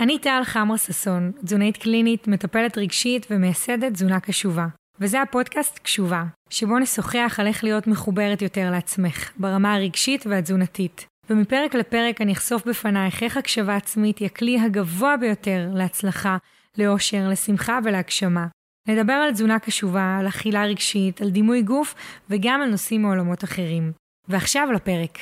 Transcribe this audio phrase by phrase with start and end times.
[0.00, 4.66] אני טל חמר ששון, תזונאית קלינית, מטפלת רגשית ומייסדת תזונה קשובה.
[5.00, 11.06] וזה הפודקאסט קשובה, שבו נשוחח על איך להיות מחוברת יותר לעצמך, ברמה הרגשית והתזונתית.
[11.30, 16.36] ומפרק לפרק אני אחשוף בפנייך איך הקשבה עצמית היא הכלי הגבוה ביותר להצלחה,
[16.78, 18.46] לאושר, לשמחה ולהגשמה.
[18.88, 21.94] נדבר על תזונה קשובה, על אכילה רגשית, על דימוי גוף
[22.30, 23.92] וגם על נושאים מעולמות אחרים.
[24.28, 25.18] ועכשיו לפרק.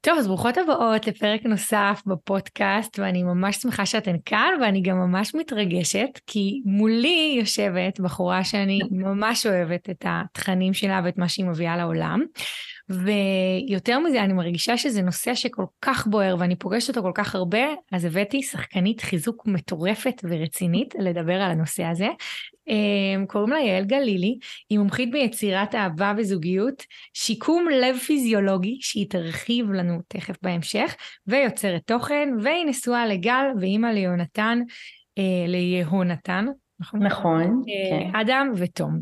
[0.00, 5.34] טוב, אז ברוכות הבאות לפרק נוסף בפודקאסט, ואני ממש שמחה שאתן כאן, ואני גם ממש
[5.34, 11.76] מתרגשת, כי מולי יושבת בחורה שאני ממש אוהבת את התכנים שלה ואת מה שהיא מביאה
[11.76, 12.22] לעולם.
[12.90, 17.66] ויותר מזה, אני מרגישה שזה נושא שכל כך בוער ואני פוגשת אותו כל כך הרבה,
[17.92, 22.08] אז הבאתי שחקנית חיזוק מטורפת ורצינית לדבר על הנושא הזה.
[22.68, 24.38] אמ, קוראים לה יעל גלילי,
[24.70, 26.82] היא מומחית ביצירת אהבה וזוגיות,
[27.12, 30.96] שיקום לב פיזיולוגי, שהיא תרחיב לנו תכף בהמשך,
[31.26, 34.58] ויוצרת תוכן, והיא נשואה לגל ואימא ליונתן,
[35.18, 36.46] אה, ליהונתן,
[36.80, 37.02] נכון?
[37.02, 38.16] נכון, אה, כן.
[38.16, 39.00] אדם ותום.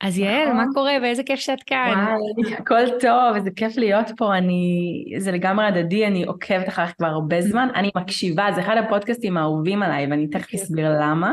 [0.00, 0.74] אז יעל, מה נכון.
[0.74, 2.06] קורה ואיזה כיף שאת כאן.
[2.38, 7.06] וואי, הכל טוב, איזה כיף להיות פה, אני, זה לגמרי הדדי, אני עוקבת אחריך כבר
[7.06, 11.32] הרבה זמן, אני מקשיבה, זה אחד הפודקאסטים האהובים עליי, ואני תכף אסביר למה,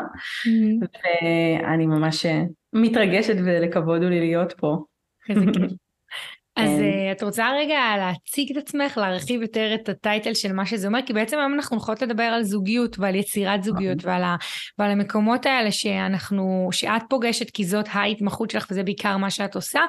[0.84, 2.26] ואני ממש
[2.74, 4.78] מתרגשת ולכבוד הוא לי להיות פה.
[5.30, 5.87] איזה כיף.
[6.58, 10.88] אז uh, את רוצה רגע להציג את עצמך, להרחיב יותר את הטייטל של מה שזה
[10.88, 11.00] אומר?
[11.06, 14.36] כי בעצם היום אנחנו הולכות לדבר על זוגיות ועל יצירת זוגיות ועל, ה,
[14.80, 19.82] ועל המקומות האלה שאנחנו, שאת פוגשת כי זאת ההתמחות שלך וזה בעיקר מה שאת עושה,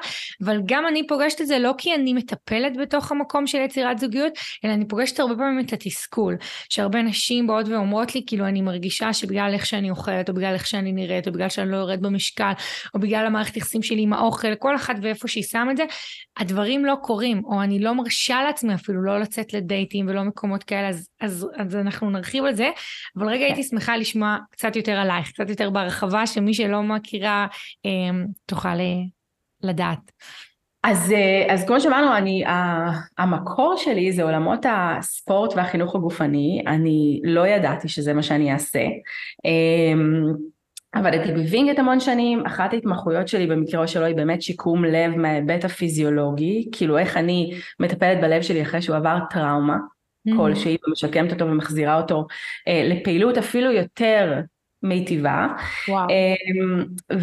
[0.43, 4.33] אבל גם אני פוגשת את זה לא כי אני מטפלת בתוך המקום של יצירת זוגיות,
[4.65, 6.37] אלא אני פוגשת הרבה פעמים את התסכול,
[6.69, 10.67] שהרבה נשים באות ואומרות לי, כאילו אני מרגישה שבגלל איך שאני אוכלת, או בגלל איך
[10.67, 12.51] שאני נראית, או בגלל שאני לא יורד במשקל,
[12.93, 15.83] או בגלל המערכת יחסים שלי עם האוכל, כל אחת ואיפה שהיא שמה את זה,
[16.59, 20.89] הדברים לא קורים, או אני לא מרשה לעצמי אפילו לא לצאת לדייטים ולא מקומות כאלה,
[20.89, 22.69] אז, אז, אז אנחנו נרחיב על זה,
[23.17, 27.47] אבל רגע הייתי שמחה לשמוע קצת יותר עלייך, קצת יותר בהרחבה, שמי שלא מכירה
[27.85, 27.91] אה,
[28.45, 29.01] תוכל אה,
[29.63, 30.11] לדעת.
[30.83, 32.43] אז, אה, אז כמו שאמרנו, אני,
[33.17, 38.83] המקור שלי זה עולמות הספורט והחינוך הגופני, אני לא ידעתי שזה מה שאני אעשה.
[40.91, 46.69] עבדתי בווינגייט המון שנים, אחת ההתמחויות שלי במקרה שלו היא באמת שיקום לב מההיבט הפיזיולוגי,
[46.71, 50.37] כאילו איך אני מטפלת בלב שלי אחרי שהוא עבר טראומה mm-hmm.
[50.37, 52.27] כלשהי ומשקמת אותו ומחזירה אותו
[52.67, 54.41] אה, לפעילות אפילו יותר
[54.83, 55.47] מיטיבה.
[55.87, 56.07] וואו.
[56.09, 57.15] אה,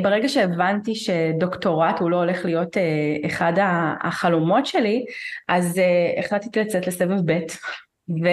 [0.00, 3.52] וברגע שהבנתי שדוקטורט הוא לא הולך להיות אה, אחד
[4.02, 5.04] החלומות שלי,
[5.48, 7.38] אז אה, החלטתי לצאת לסבב ב'
[8.10, 8.28] ו...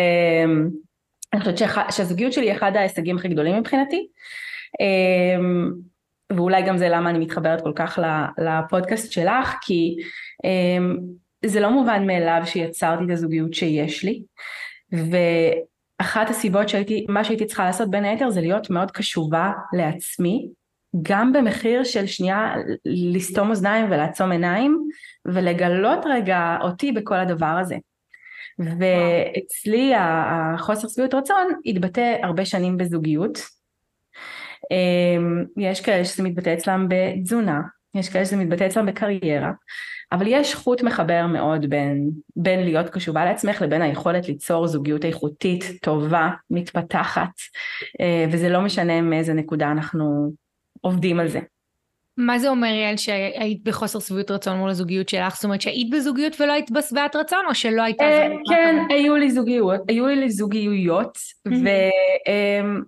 [1.34, 1.58] אני חושבת
[1.92, 4.08] שהזוגיות שלי היא אחד ההישגים הכי גדולים מבחינתי.
[4.80, 5.72] אמ,
[6.34, 8.00] ואולי גם זה למה אני מתחברת כל כך
[8.38, 9.98] לפודקאסט שלך כי
[10.44, 10.98] אמ,
[11.46, 14.24] זה לא מובן מאליו שיצרתי את הזוגיות שיש לי.
[14.92, 20.48] ואחת הסיבות שהייתי, מה שהייתי צריכה לעשות בין היתר זה להיות מאוד קשובה לעצמי
[21.02, 22.54] גם במחיר של שנייה
[22.86, 24.88] לסתום אוזניים ולעצום עיניים
[25.26, 27.76] ולגלות רגע אותי בכל הדבר הזה
[28.60, 33.40] ואצלי החוסר שביעות רצון התבטא הרבה שנים בזוגיות.
[34.72, 37.62] אמ, יש כאלה שזה מתבטא אצלם בתזונה,
[37.96, 39.52] יש כאלה שזה מתבטא אצלם בקריירה,
[40.12, 45.64] אבל יש חוט מחבר מאוד בין, בין להיות קשובה לעצמך לבין היכולת ליצור זוגיות איכותית,
[45.82, 47.30] טובה, מתפתחת,
[48.02, 50.32] אה, וזה לא משנה מאיזה נקודה אנחנו
[50.82, 51.40] עובדים על זה.
[52.18, 55.36] מה זה אומר יעל שהיית בחוסר שביעות רצון מול הזוגיות שלך?
[55.36, 58.50] זאת אומרת שהיית בזוגיות ולא היית בשבעת רצון או שלא הייתה אה, זוגיות?
[58.50, 61.18] כן, היו לי זוגיות, היו לי זוגיות
[61.48, 61.68] וזאת
[62.28, 62.82] אמ,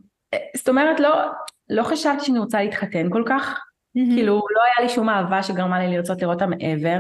[0.68, 1.26] אומרת לא,
[1.70, 3.60] לא חשבתי שאני רוצה להתחתן כל כך.
[3.94, 7.00] כאילו לא היה לי שום אהבה שגרמה לי לרצות לראות אותה מעבר.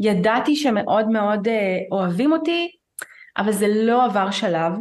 [0.00, 2.68] ידעתי שמאוד מאוד אה, אוהבים אותי
[3.38, 4.72] אבל זה לא עבר שלב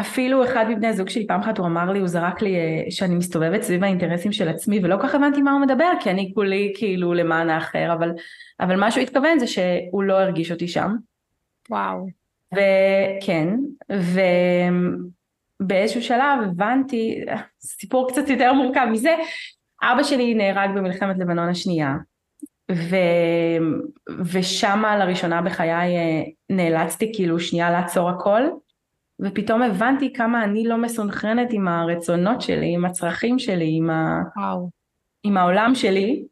[0.00, 3.14] אפילו אחד מבני הזוג שלי פעם אחת הוא אמר לי, הוא זרק לי אה, שאני
[3.14, 6.72] מסתובבת סביב האינטרסים של עצמי ולא כל כך הבנתי מה הוא מדבר כי אני כולי
[6.76, 8.10] כאילו למען האחר אבל,
[8.60, 10.96] אבל מה שהוא התכוון זה שהוא לא הרגיש אותי שם.
[11.70, 12.06] וואו.
[12.52, 13.48] וכן,
[15.60, 17.24] ובאיזשהו שלב הבנתי,
[17.60, 19.14] סיפור קצת יותר מורכב מזה,
[19.82, 21.94] אבא שלי נהרג במלחמת לבנון השנייה
[22.72, 22.96] ו...
[24.32, 28.42] ושמה לראשונה בחיי אה, נאלצתי כאילו שנייה לעצור הכל
[29.22, 34.22] ופתאום הבנתי כמה אני לא מסונכרנת עם הרצונות שלי, עם הצרכים שלי, עם, ה...
[35.22, 36.22] עם העולם שלי,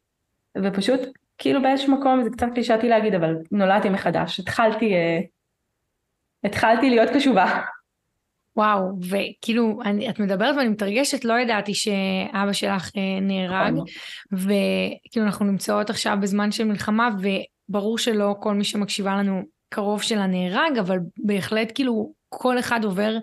[0.63, 1.01] ופשוט
[1.39, 5.27] כאילו באיזשהו מקום, זה קצת קלישאתי להגיד, אבל נולדתי מחדש, התחלתי, uh,
[6.45, 7.61] התחלתי להיות קשובה.
[8.57, 13.87] וואו, וכאילו, אני, את מדברת ואני מתרגשת, לא ידעתי שאבא שלך אה, נהרג, נכון.
[14.33, 17.09] וכאילו אנחנו נמצאות עכשיו בזמן של מלחמה,
[17.69, 23.19] וברור שלא כל מי שמקשיבה לנו קרוב שלה נהרג, אבל בהחלט כאילו כל אחד עובר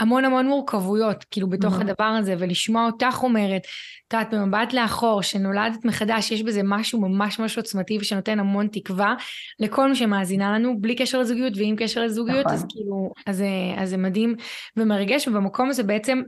[0.00, 1.80] המון המון מורכבויות, כאילו, בתוך mm-hmm.
[1.80, 3.62] הדבר הזה, ולשמוע אותך אומרת,
[4.08, 9.14] את יודעת, במבט לאחור, שנולדת מחדש, יש בזה משהו ממש ממש עוצמתי ושנותן המון תקווה
[9.58, 12.52] לכל מי שמאזינה לנו, בלי קשר לזוגיות ועם קשר לזוגיות, נכון.
[12.52, 13.44] אז כאילו, אז,
[13.76, 14.34] אז זה מדהים
[14.76, 16.22] ומרגש, ובמקום הזה בעצם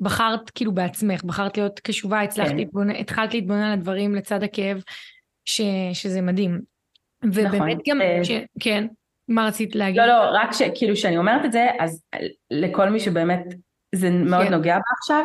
[0.00, 2.56] בחרת כאילו בעצמך, בחרת להיות קשובה, הצלחת כן.
[2.56, 4.82] להתבונן, התחלת להתבונן על הדברים לצד הכאב,
[5.44, 5.60] ש,
[5.92, 6.60] שזה מדהים.
[7.24, 7.78] ובאמת נכון.
[7.88, 8.86] גם, אה, ש, כן,
[9.28, 10.00] מה רצית להגיד?
[10.00, 12.02] לא, לא, רק שכאילו כשאני אומרת את זה, אז
[12.50, 13.44] לכל מי שבאמת
[13.94, 14.54] זה מאוד כן.
[14.54, 15.24] נוגע בה עכשיו,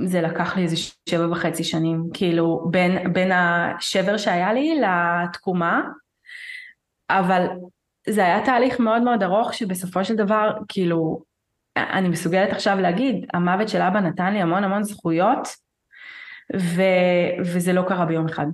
[0.00, 0.76] זה לקח לי איזה
[1.08, 5.82] שבע וחצי שנים, כאילו בין, בין השבר שהיה לי לתקומה,
[7.10, 7.46] אבל
[8.08, 11.22] זה היה תהליך מאוד מאוד ארוך שבסופו של דבר כאילו
[11.76, 15.48] אני מסוגלת עכשיו להגיד המוות של אבא נתן לי המון המון זכויות
[16.56, 16.82] ו,
[17.40, 18.46] וזה לא קרה ביום אחד.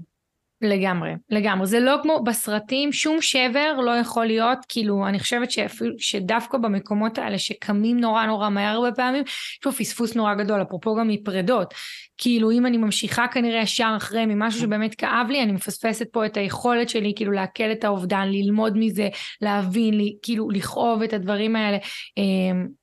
[0.62, 1.66] לגמרי, לגמרי.
[1.66, 7.18] זה לא כמו בסרטים, שום שבר לא יכול להיות, כאילו, אני חושבת שאפילו, שדווקא במקומות
[7.18, 11.74] האלה שקמים נורא נורא מהר הרבה פעמים, יש פה פספוס נורא גדול, אפרופו גם מפרדות.
[12.18, 16.36] כאילו, אם אני ממשיכה כנראה ישר אחרי ממשהו שבאמת כאב לי, אני מפספסת פה את
[16.36, 19.08] היכולת שלי, כאילו, לעכל את האובדן, ללמוד מזה,
[19.42, 21.78] להבין, לי, כאילו, לכאוב את הדברים האלה.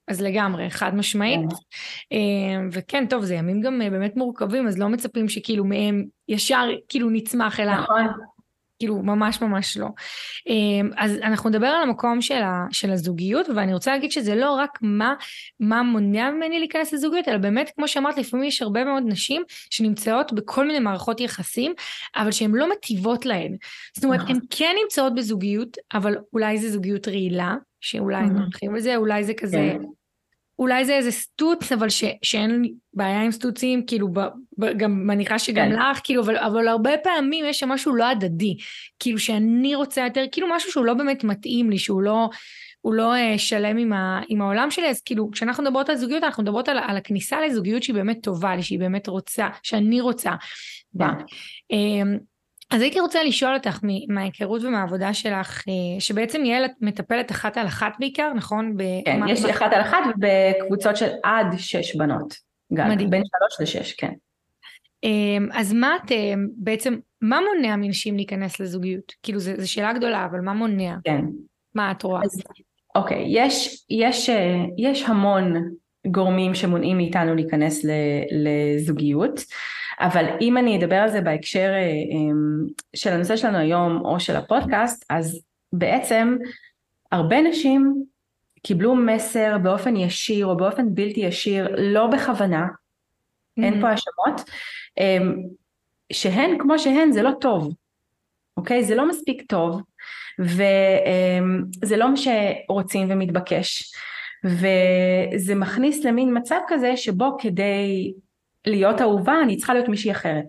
[0.07, 1.39] אז לגמרי, חד משמעית.
[1.39, 2.17] כן.
[2.17, 6.69] אמ, וכן, טוב, זה ימים גם אה, באמת מורכבים, אז לא מצפים שכאילו מהם ישר
[6.89, 7.73] כאילו נצמח אלא...
[7.73, 8.07] נכון.
[8.79, 9.87] כאילו ממש ממש לא.
[10.47, 14.51] אמ, אז אנחנו נדבר על המקום של, ה, של הזוגיות ואני רוצה להגיד שזה לא
[14.51, 15.13] רק מה,
[15.59, 20.33] מה מונע ממני להיכנס לזוגיות אלא באמת כמו שאמרת לפעמים יש הרבה מאוד נשים שנמצאות
[20.33, 21.73] בכל מיני מערכות יחסים
[22.15, 23.55] אבל שהן לא מטיבות להן.
[23.95, 28.95] זאת אומרת הן כן נמצאות בזוגיות אבל אולי זה זוגיות רעילה שאולי נרחיב על זה
[28.95, 29.81] אולי זה כזה כן.
[30.59, 34.19] אולי זה איזה סטוץ, אבל ש, שאין לי בעיה עם סטוצים, כאילו, ב,
[34.57, 35.79] ב, גם מניחה שגם כן.
[35.79, 38.57] לך, כאילו, אבל, אבל הרבה פעמים יש שם משהו לא הדדי.
[38.99, 42.29] כאילו, שאני רוצה יותר, כאילו, משהו שהוא לא באמת מתאים לי, שהוא לא,
[42.81, 46.23] הוא לא uh, שלם עם, ה, עם העולם שלי, אז כאילו, כשאנחנו מדברות על זוגיות,
[46.23, 50.31] אנחנו מדברות על, על הכניסה לזוגיות שהיא באמת טובה לי, שהיא באמת רוצה, שאני רוצה.
[50.99, 51.05] כן.
[51.71, 52.17] אמ,
[52.69, 57.93] אז הייתי רוצה לשאול אותך מההיכרות ומהעבודה שלך, אה, שבעצם יעל מטפלת אחת על אחת
[57.99, 58.77] בעיקר, נכון?
[59.05, 62.33] כן, יש לי אחת על אחת ובקבוצות של עד שש בנות.
[62.71, 63.09] מדהים.
[63.09, 64.11] בין שלוש לשש, כן.
[65.03, 69.13] אמ, אז מה את אה, בעצם, מה מונע מנשים להיכנס לזוגיות?
[69.23, 70.95] כאילו זו שאלה גדולה, אבל מה מונע?
[71.03, 71.25] כן.
[71.75, 72.21] מה את רואה?
[72.23, 72.41] אז,
[72.95, 75.53] אוקיי, יש, יש, אה, יש המון
[76.07, 77.85] גורמים שמונעים מאיתנו להיכנס
[78.31, 79.39] לזוגיות.
[79.99, 84.35] אבל אם אני אדבר על זה בהקשר אה, אמ, של הנושא שלנו היום או של
[84.35, 85.41] הפודקאסט, אז
[85.73, 86.37] בעצם
[87.11, 88.03] הרבה נשים
[88.63, 93.63] קיבלו מסר באופן ישיר או באופן בלתי ישיר, לא בכוונה, mm-hmm.
[93.63, 94.49] אין פה האשמות,
[94.97, 95.35] אמ,
[96.13, 97.73] שהן כמו שהן זה לא טוב,
[98.57, 98.83] אוקיי?
[98.83, 99.81] זה לא מספיק טוב,
[100.39, 103.93] וזה לא מה שרוצים ומתבקש,
[104.45, 108.13] וזה מכניס למין מצב כזה שבו כדי
[108.67, 110.47] להיות אהובה אני צריכה להיות מישהי אחרת.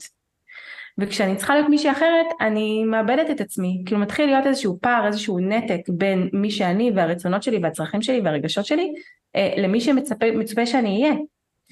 [0.99, 5.39] וכשאני צריכה להיות מישהי אחרת אני מאבדת את עצמי, כאילו מתחיל להיות איזשהו פער, איזשהו
[5.39, 8.93] נתק בין מי שאני והרצונות שלי והצרכים שלי והרגשות שלי
[9.37, 11.15] אה, למי שמצפה שאני אהיה.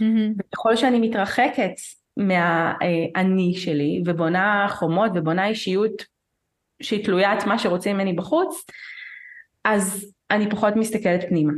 [0.01, 0.35] Mm-hmm.
[0.39, 1.73] וככל שאני מתרחקת
[2.17, 6.03] מהאני אה, שלי ובונה חומות ובונה אישיות
[6.83, 8.65] שהיא תלויה את מה שרוצים ממני בחוץ,
[9.65, 11.53] אז אני פחות מסתכלת פנימה.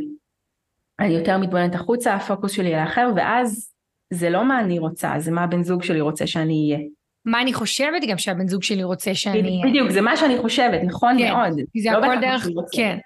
[1.01, 3.73] אני יותר מתבוננת החוצה, הפוקוס שלי על האחר, ואז
[4.11, 6.87] זה לא מה אני רוצה, זה מה הבן זוג שלי רוצה שאני אהיה.
[7.25, 9.67] מה אני חושבת גם שהבן זוג שלי רוצה שאני אהיה.
[9.67, 11.53] בדיוק, זה מה שאני חושבת, נכון כן, מאוד.
[11.83, 12.99] זה לא הכל דרך, כן.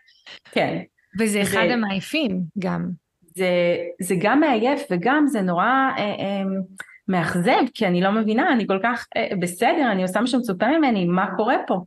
[0.52, 0.78] כן.
[1.20, 2.90] וזה אחד המעייפים גם.
[3.34, 6.42] זה, זה גם מעייף וגם זה נורא אה, אה,
[7.08, 11.04] מאכזב, כי אני לא מבינה, אני כל כך אה, בסדר, אני עושה מה שמצופה ממני,
[11.04, 11.80] מה קורה פה?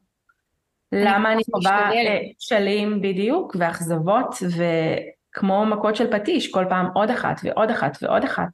[0.92, 1.92] למה אני חווה
[2.40, 8.24] כשלים אה, בדיוק, ואכזבות, וכמו מכות של פטיש, כל פעם עוד אחת ועוד אחת ועוד
[8.24, 8.50] אחת.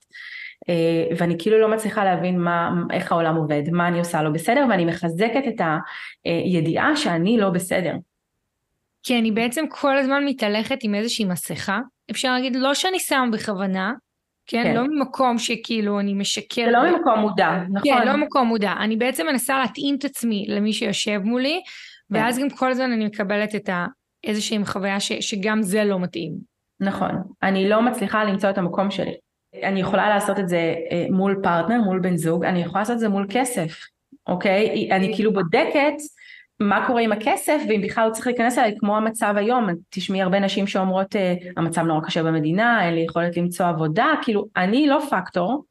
[0.71, 4.65] אה, ואני כאילו לא מצליחה להבין מה, איך העולם עובד, מה אני עושה לא בסדר,
[4.69, 5.61] ואני מחזקת את
[6.25, 7.93] הידיעה שאני לא בסדר.
[9.03, 11.79] כי אני בעצם כל הזמן מתהלכת עם איזושהי מסכה,
[12.11, 13.93] אפשר להגיד, לא שאני שם בכוונה,
[14.45, 14.63] כן?
[14.63, 14.75] כן.
[14.75, 16.65] לא ממקום שכאילו אני משקרת.
[16.65, 17.91] זה לא ממקום מודע, נכון.
[17.91, 18.73] כן, לא ממקום מודע.
[18.79, 21.61] אני בעצם מנסה להתאים את עצמי למי שיושב מולי,
[22.13, 22.15] כן.
[22.15, 23.85] ואז גם כל הזמן אני מקבלת את ה...
[24.23, 26.33] איזושהי חוויה ש, שגם זה לא מתאים.
[26.79, 27.11] נכון.
[27.43, 29.13] אני לא מצליחה למצוא את המקום שלי.
[29.63, 32.99] אני יכולה לעשות את זה אה, מול פרטנר, מול בן זוג, אני יכולה לעשות את
[32.99, 33.79] זה מול כסף,
[34.27, 34.89] אוקיי?
[34.91, 35.93] אני כאילו בודקת
[36.59, 40.39] מה קורה עם הכסף ואם בכלל הוא צריך להיכנס אליי כמו המצב היום, תשמעי הרבה
[40.39, 44.99] נשים שאומרות אה, המצב נורא קשה במדינה, אין לי יכולת למצוא עבודה, כאילו אני לא
[45.09, 45.63] פקטור,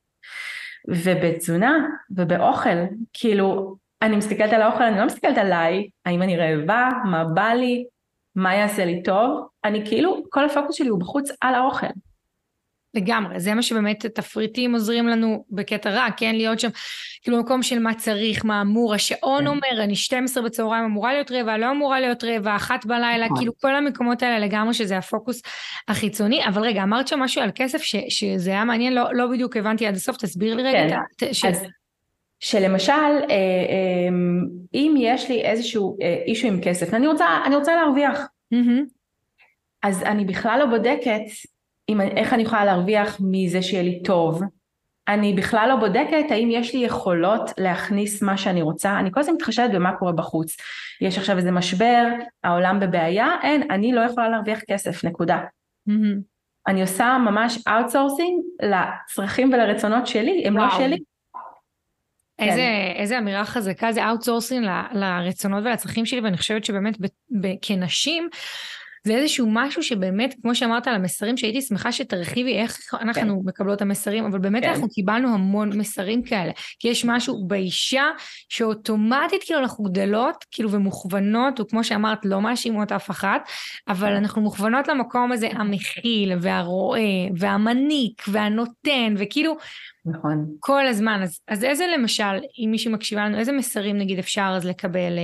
[0.89, 7.25] ובתזונה ובאוכל, כאילו אני מסתכלת על האוכל, אני לא מסתכלת עליי, האם אני רעבה, מה
[7.25, 7.85] בא לי,
[8.35, 11.87] מה יעשה לי טוב, אני כאילו, כל הפוקוס שלי הוא בחוץ על האוכל.
[12.95, 16.35] לגמרי, זה מה שבאמת תפריטים עוזרים לנו בקטע רע, כן?
[16.35, 16.69] להיות שם,
[17.23, 19.47] כאילו מקום של מה צריך, מה אמור, השעון כן.
[19.47, 23.37] אומר, אני 12 בצהריים אמורה להיות רבע, לא אמורה להיות רבע, אחת בלילה, נכון.
[23.37, 25.43] כאילו כל המקומות האלה לגמרי שזה הפוקוס
[25.89, 29.57] החיצוני, אבל רגע, אמרת שם משהו על כסף ש, שזה היה מעניין, לא, לא בדיוק
[29.57, 30.99] הבנתי עד הסוף, תסביר לי רגע.
[31.19, 31.45] כן, ש...
[31.45, 31.65] אז
[32.41, 34.09] שלמשל, אה, אה,
[34.75, 38.21] אם יש לי איזשהו issue עם כסף, אני רוצה, אני רוצה להרוויח.
[38.55, 39.01] Mm-hmm.
[39.83, 41.21] אז אני בכלל לא בודקת
[41.91, 44.43] אם, איך אני יכולה להרוויח מזה שיהיה לי טוב.
[45.09, 49.35] אני בכלל לא בודקת האם יש לי יכולות להכניס מה שאני רוצה, אני כל הזמן
[49.35, 50.57] מתחשבת במה קורה בחוץ.
[51.01, 52.07] יש עכשיו איזה משבר,
[52.45, 55.39] העולם בבעיה, אין, אני לא יכולה להרוויח כסף, נקודה.
[55.89, 56.21] Mm-hmm.
[56.69, 60.81] אני עושה ממש outsourcing לצרכים ולרצונות שלי, הם לא וואו.
[60.81, 60.99] לא שלי.
[62.39, 63.01] איזה, כן.
[63.01, 67.07] איזה אמירה חזקה, זה outsourcing לרצונות ולצרכים שלי, ואני חושבת שבאמת ב,
[67.41, 68.29] ב, כנשים,
[69.07, 73.49] זה איזשהו משהו שבאמת, כמו שאמרת על המסרים, שהייתי שמחה שתרחיבי איך אנחנו כן.
[73.49, 74.69] מקבלות את המסרים, אבל באמת כן.
[74.69, 76.53] אנחנו קיבלנו המון מסרים כאלה.
[76.79, 78.05] כי יש משהו באישה
[78.49, 83.49] שאוטומטית כאילו אנחנו גדלות, כאילו ומוכוונות, וכמו שאמרת, לא מאשימות אף אחת,
[83.89, 87.01] אבל אנחנו מוכוונות למקום הזה המכיל והרועה
[87.37, 89.57] והמניק והנותן, וכאילו...
[90.05, 90.47] נכון.
[90.61, 91.21] כל הזמן.
[91.23, 95.19] אז, אז איזה למשל, אם מישהי מקשיבה לנו, איזה מסרים נגיד אפשר אז לקבל?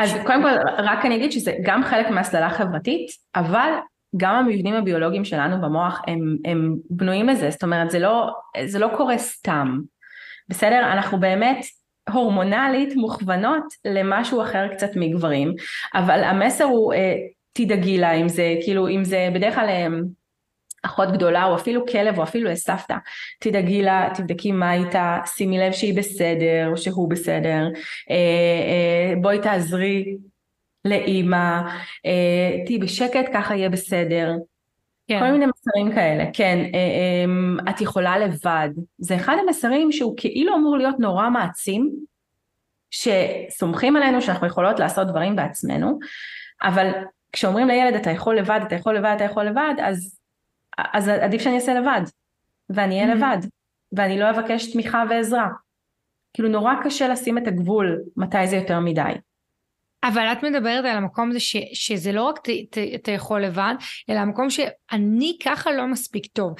[0.00, 3.70] אז קודם כל רק אני אגיד שזה גם חלק מהסללה חברתית, אבל
[4.16, 8.30] גם המבנים הביולוגיים שלנו במוח הם, הם בנויים לזה, זאת אומרת זה לא,
[8.64, 9.78] זה לא קורה סתם,
[10.48, 10.92] בסדר?
[10.92, 11.64] אנחנו באמת
[12.12, 15.54] הורמונלית מוכוונות למשהו אחר קצת מגברים,
[15.94, 17.14] אבל המסר הוא אה,
[17.52, 19.86] תדאגי לה אם זה כאילו אם זה בדרך כלל אה,
[20.82, 22.96] אחות גדולה או אפילו כלב או אפילו סבתא,
[23.40, 27.68] תדאגי לה, תבדקי מה איתה, שימי לב שהיא בסדר או שהוא בסדר,
[28.10, 28.16] אה,
[29.10, 30.16] אה, בואי תעזרי
[30.84, 31.60] לאימא,
[32.06, 34.32] אה, תהיי בשקט ככה יהיה בסדר,
[35.08, 35.20] כן.
[35.20, 36.58] כל מיני מסרים כאלה, כן,
[37.70, 38.68] את יכולה לבד,
[38.98, 41.90] זה אחד המסרים שהוא כאילו אמור להיות נורא מעצים,
[42.90, 45.98] שסומכים עלינו שאנחנו יכולות לעשות דברים בעצמנו,
[46.62, 46.90] אבל
[47.32, 50.19] כשאומרים לילד אתה יכול לבד, אתה יכול לבד, אתה יכול לבד, אז
[50.92, 52.02] אז עדיף שאני אעשה לבד,
[52.70, 53.16] ואני אהיה mm-hmm.
[53.16, 53.38] לבד,
[53.92, 55.48] ואני לא אבקש תמיכה ועזרה.
[56.34, 59.12] כאילו נורא קשה לשים את הגבול מתי זה יותר מדי.
[60.04, 62.38] אבל את מדברת על המקום הזה ש, שזה לא רק
[62.94, 63.74] אתה יכול לבד,
[64.10, 66.54] אלא המקום שאני ככה לא מספיק טוב.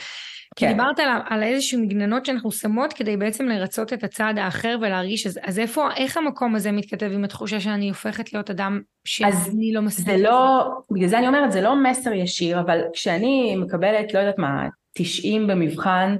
[0.61, 0.67] כן.
[0.67, 5.27] כי דיברת על, על איזשהו מגננות שאנחנו שמות כדי בעצם לרצות את הצד האחר ולהרגיש,
[5.27, 9.83] אז, אז איפה, איך המקום הזה מתכתב עם התחושה שאני הופכת להיות אדם שאני לא
[9.83, 10.07] מספיק?
[10.07, 14.39] זה לא, בגלל זה אני אומרת, זה לא מסר ישיר, אבל כשאני מקבלת, לא יודעת
[14.39, 16.17] מה, 90 במבחן,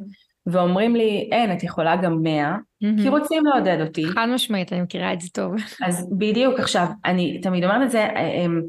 [0.47, 3.03] ואומרים לי, אין, את יכולה גם 100, mm-hmm.
[3.03, 4.05] כי רוצים לעודד אותי.
[4.07, 5.55] חד משמעית, אני מכירה את זה טוב.
[5.87, 8.63] אז בדיוק, עכשיו, אני תמיד אומרת את זה, הם,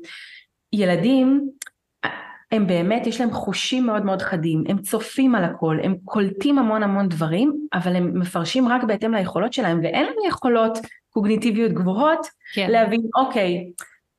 [0.73, 1.49] ילדים,
[2.51, 6.83] הם באמת, יש להם חושים מאוד מאוד חדים, הם צופים על הכל, הם קולטים המון
[6.83, 10.77] המון דברים, אבל הם מפרשים רק בהתאם ליכולות שלהם, ואין לנו יכולות
[11.09, 12.71] קוגניטיביות גבוהות, כן.
[12.71, 13.71] להבין, אוקיי,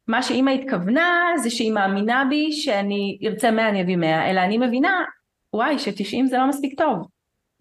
[0.08, 4.58] מה שאימא התכוונה זה שהיא מאמינה בי שאני ארצה 100 אני אביא 100, אלא אני
[4.58, 5.04] מבינה,
[5.52, 7.06] וואי, ש-90 זה לא מספיק טוב.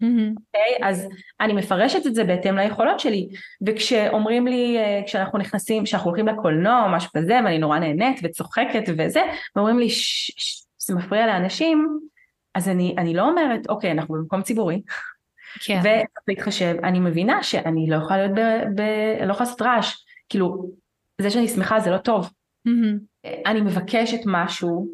[0.02, 0.32] Mm-hmm.
[0.38, 0.88] Okay, אוקיי?
[0.88, 1.08] אז
[1.40, 3.28] אני מפרשת את זה בהתאם ליכולות שלי
[3.66, 8.82] וכשאומרים לי אה, כשאנחנו נכנסים כשאנחנו הולכים לקולנוע או משהו כזה ואני נורא נהנית וצוחקת
[8.98, 9.20] וזה
[9.56, 11.98] ואומרים לי שזה מפריע לאנשים
[12.54, 14.82] אז אני, אני לא אומרת אוקיי אנחנו במקום ציבורי
[15.60, 15.78] כן.
[15.80, 18.40] וצריך להתחשב אני מבינה שאני לא יכולה להיות ב...
[18.80, 18.82] ב
[19.26, 19.94] לא יכולה לעשות רעש
[20.28, 20.70] כאילו
[21.20, 22.30] זה שאני שמחה זה לא טוב
[22.68, 23.28] mm-hmm.
[23.46, 24.88] אני מבקשת משהו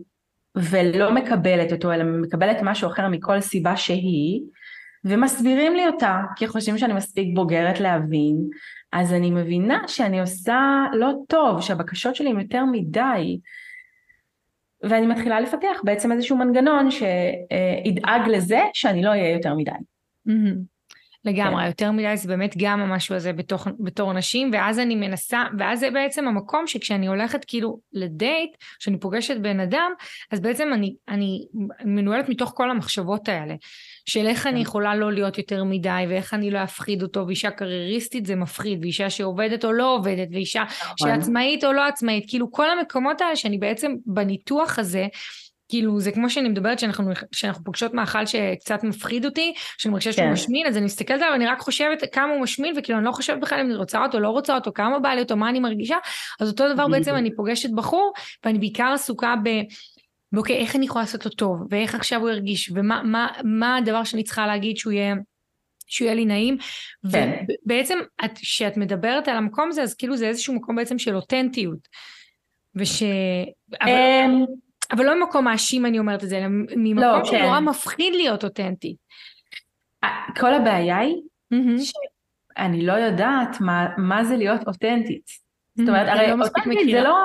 [0.57, 4.41] ולא מקבלת אותו אלא מקבלת משהו אחר מכל סיבה שהיא
[5.09, 8.37] ומסבירים לי אותה, כי חושבים שאני מספיק בוגרת להבין,
[8.93, 13.39] אז אני מבינה שאני עושה לא טוב, שהבקשות שלי הן יותר מדי,
[14.83, 19.71] ואני מתחילה לפתח בעצם איזשהו מנגנון שידאג לזה שאני לא אהיה יותר מדי.
[20.29, 20.79] Mm-hmm.
[21.25, 21.67] לגמרי, כן.
[21.67, 25.91] יותר מדי זה באמת גם המשהו הזה בתוך, בתור נשים, ואז אני מנסה, ואז זה
[25.91, 29.93] בעצם המקום שכשאני הולכת כאילו לדייט, כשאני פוגשת בן אדם,
[30.33, 31.47] אז בעצם אני, אני
[31.85, 33.55] מנוהלת מתוך כל המחשבות האלה,
[34.09, 34.61] של איך אני כן.
[34.61, 39.11] יכולה לא להיות יותר מדי, ואיך אני לא אפחיד אותו, ואישה קרייריסטית זה מפחיד, ואישה
[39.11, 40.95] שעובדת או לא עובדת, ואישה נכון.
[40.99, 45.07] שעצמאית או לא עצמאית, כאילו כל המקומות האלה שאני בעצם בניתוח הזה,
[45.69, 50.25] כאילו זה כמו שאני מדברת שאנחנו, שאנחנו פוגשות מאכל שקצת מפחיד אותי, שאני מרגישה שהוא
[50.25, 50.33] כן.
[50.33, 53.41] משמין, אז אני מסתכלת עליו ואני רק חושבת כמה הוא משמין, וכאילו אני לא חושבת
[53.41, 55.97] בכלל אם אני רוצה אותו, לא רוצה אותו, כמה בא לי אותו, מה אני מרגישה,
[56.41, 58.13] אז אותו דבר בעצם אני פוגשת בחור,
[58.45, 59.49] ואני בעיקר עסוקה ב...
[60.33, 64.05] ואוקיי, איך אני יכולה לעשות אותו טוב, ואיך עכשיו הוא ירגיש, ומה מה, מה הדבר
[64.05, 65.15] שאני צריכה להגיד שהוא יהיה...
[65.87, 66.57] שהוא יהיה לי נעים,
[67.13, 67.45] כן.
[67.65, 67.99] ובעצם
[68.35, 71.89] כשאת מדברת על המקום הזה, אז כאילו זה איזשהו מקום בעצם של אותנטיות,
[72.75, 73.03] וש...
[73.83, 73.91] אבל...
[73.91, 74.45] אמ,
[74.91, 77.65] אבל לא ממקום מאשים אני אומרת את זה, אלא ממקום לא, שנורא כן.
[77.65, 78.97] מפחיד להיות אותנטית.
[80.41, 81.17] כל הבעיה היא.
[82.59, 85.48] שאני לא יודעת מה, מה זה להיות אותנטית.
[85.79, 87.01] זאת אומרת, הרי לא מספיק זה.
[87.01, 87.17] לא,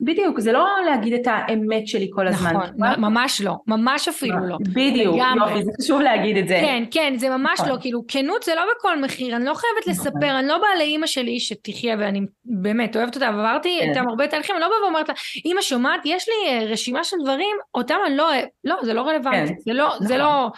[0.00, 2.50] בדיוק, זה לא להגיד את האמת שלי כל הזמן.
[2.50, 4.56] נכון, ממש לא, ממש אפילו לא.
[4.60, 5.16] בדיוק.
[5.16, 6.58] יופי, זה חשוב להגיד את זה.
[6.60, 7.72] כן, כן, זה ממש נכון.
[7.72, 10.06] לא, כאילו, כנות זה לא בכל מחיר, אני לא חייבת נכון.
[10.06, 13.88] לספר, אני לא באה לאימא שלי שתחיה ואני באמת אוהבת אותה, ועברתי כן.
[13.88, 17.16] איתם הרבה תהליכים, אני לא באה ואומרת לה, אימא שומעת, יש לי אה, רשימה של
[17.24, 18.30] דברים, אותם אני לא,
[18.64, 19.60] לא, זה לא רלוונטי, כן.
[19.64, 20.18] זה לא, זה נכון.
[20.18, 20.50] לא,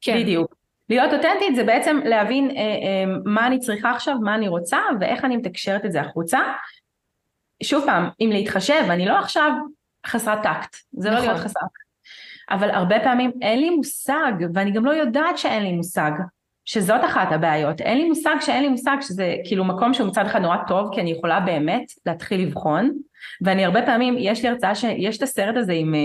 [0.00, 0.55] כן, בדיוק.
[0.90, 5.24] להיות אותנטית זה בעצם להבין אה, אה, מה אני צריכה עכשיו, מה אני רוצה ואיך
[5.24, 6.38] אני מתקשרת את זה החוצה.
[7.62, 9.50] שוב פעם, אם להתחשב, אני לא עכשיו
[10.06, 11.28] חסרת טקט, זה לא נכון.
[11.28, 11.86] להיות חסרת טקט.
[12.50, 16.10] אבל הרבה פעמים אין לי מושג, ואני גם לא יודעת שאין לי מושג,
[16.64, 17.80] שזאת אחת הבעיות.
[17.80, 21.00] אין לי מושג שאין לי מושג, שזה כאילו מקום שהוא מצד אחד נורא טוב, כי
[21.00, 22.90] אני יכולה באמת להתחיל לבחון,
[23.42, 26.00] ואני הרבה פעמים, יש לי הרצאה שיש את הסרט הזה עם אה,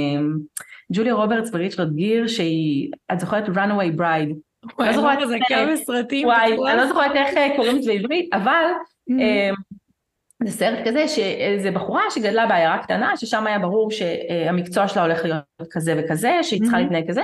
[0.94, 4.34] ג'וליה רוברטס וריצ'רד גיר, שהיא, את זוכרת runaway bride,
[4.80, 6.54] וואי, לא זוכרת אני איך- חזקה בסרטים, וואי.
[6.72, 8.66] אני לא זוכרת איך אה, קוראים לזה בעברית, אבל
[9.10, 9.22] Mhm.
[9.22, 9.50] אה,
[10.44, 15.44] זה סרט כזה שזה בחורה שגדלה בעיירה קטנה, ששם היה ברור שהמקצוע שלה הולך להיות
[15.72, 16.80] כזה וכזה, שהיא צריכה Mhm.
[16.80, 17.22] להתנהג כזה,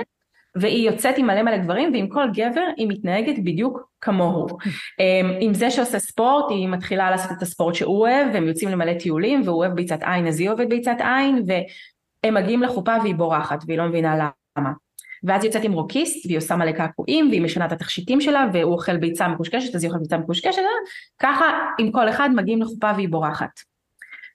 [0.56, 4.46] והיא יוצאת עם מלא מלא גברים, ועם כל גבר היא מתנהגת בדיוק כמוהו.
[5.00, 8.94] אה, עם זה שעושה ספורט, היא מתחילה לעשות את הספורט שהוא אוהב, והם יוצאים למלא
[8.94, 13.58] טיולים, והוא אוהב ביצת עין, אז היא אוהבת ביצת עין, והם מגיעים לחופה והיא בורחת,
[13.66, 14.70] והיא לא מבינה למה.
[15.24, 18.72] ואז היא יוצאת עם רוקיסט, והיא עושה מלא קעקועים, והיא משנה את התכשיטים שלה, והוא
[18.72, 20.62] אוכל ביצה מקושקשת, אז היא אוכלת ביצה מקושקשת,
[21.18, 21.46] ככה
[21.78, 23.50] עם כל אחד מגיעים לחופה והיא בורחת.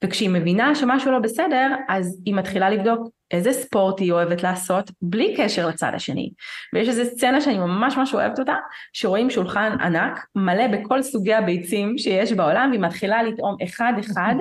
[0.03, 5.35] וכשהיא מבינה שמשהו לא בסדר, אז היא מתחילה לבדוק איזה ספורט היא אוהבת לעשות, בלי
[5.37, 6.31] קשר לצד השני.
[6.73, 8.55] ויש איזו סצנה שאני ממש ממש אוהבת אותה,
[8.93, 14.35] שרואים שולחן ענק, מלא בכל סוגי הביצים שיש בעולם, והיא מתחילה לטעום אחד אחד,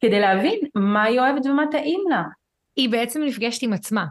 [0.00, 2.22] כדי להבין מה היא אוהבת ומה טעים לה.
[2.76, 4.04] היא בעצם נפגשת עם עצמה.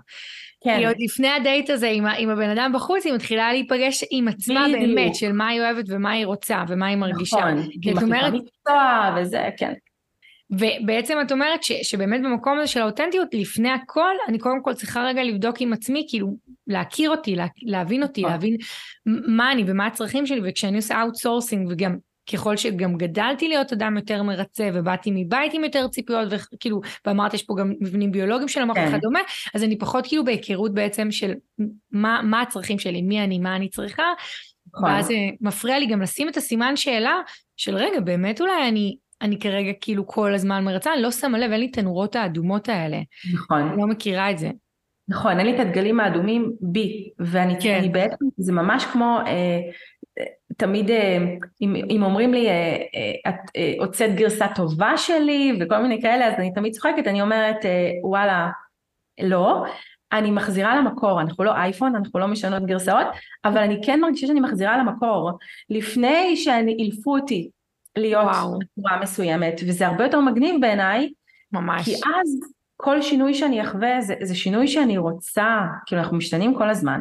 [0.68, 4.28] כן, היא עוד לפני הדייט הזה עם, עם הבן אדם בחוץ, היא מתחילה להיפגש עם
[4.28, 4.82] עצמה בדיוק.
[4.82, 7.38] באמת, של מה היא אוהבת ומה היא רוצה ומה היא מרגישה.
[7.38, 9.74] נכון, כי היא אומרת, מקצוע וזה, כן.
[10.52, 15.04] ובעצם את אומרת ש, שבאמת במקום הזה של האותנטיות, לפני הכל, אני קודם כל צריכה
[15.04, 16.28] רגע לבדוק עם עצמי, כאילו
[16.68, 18.32] להכיר אותי, לה, להבין אותי, נכון.
[18.32, 18.58] להבין
[19.06, 21.96] מה אני ומה הצרכים שלי, וכשאני עושה outsourcing, וגם
[22.34, 27.44] ככל שגם גדלתי להיות אדם יותר מרצה, ובאתי מבית עם יותר ציפיות, וכאילו, ואמרת יש
[27.44, 28.92] פה גם מבנים ביולוגיים של המוח כן.
[28.94, 29.20] וכדומה,
[29.54, 31.34] אז אני פחות כאילו בהיכרות בעצם של
[31.92, 34.04] מה, מה הצרכים שלי, מי אני, מה אני צריכה,
[34.74, 34.90] נכון.
[34.90, 37.16] ואז אה, מפריע לי גם לשים את הסימן שאלה
[37.58, 41.52] של רגע, באמת אולי אני, אני כרגע כאילו כל הזמן מרצה, אני לא שמה לב,
[41.52, 42.98] אין לי את הנורות האדומות האלה,
[43.34, 43.62] נכון.
[43.62, 44.52] אני לא מכירה את זה.
[45.10, 47.92] נכון, אין לי את הדגלים האדומים בי, ואני כן.
[47.92, 49.60] בעצם, זה ממש כמו, אה,
[50.58, 51.18] תמיד אה,
[51.62, 56.34] אם, אם אומרים לי, אה, אה, את הוצאת גרסה טובה שלי וכל מיני כאלה, אז
[56.38, 57.58] אני תמיד צוחקת, אני אומרת,
[58.04, 58.50] וואלה,
[59.22, 59.64] לא,
[60.12, 63.08] אני מחזירה למקור, אנחנו לא אייפון, אנחנו לא משנות גרסאות,
[63.46, 65.32] אבל אני כן מרגישה שאני מחזירה למקור,
[65.70, 67.50] לפני שאני אילפו אותי
[67.98, 68.28] להיות.
[68.78, 71.10] בצורה מסוימת, וזה הרבה יותר מגניב בעיניי,
[71.52, 71.86] ממש.
[71.86, 72.40] כי אז
[72.78, 77.00] כל שינוי שאני אחווה זה, זה שינוי שאני רוצה, כאילו אנחנו משתנים כל הזמן.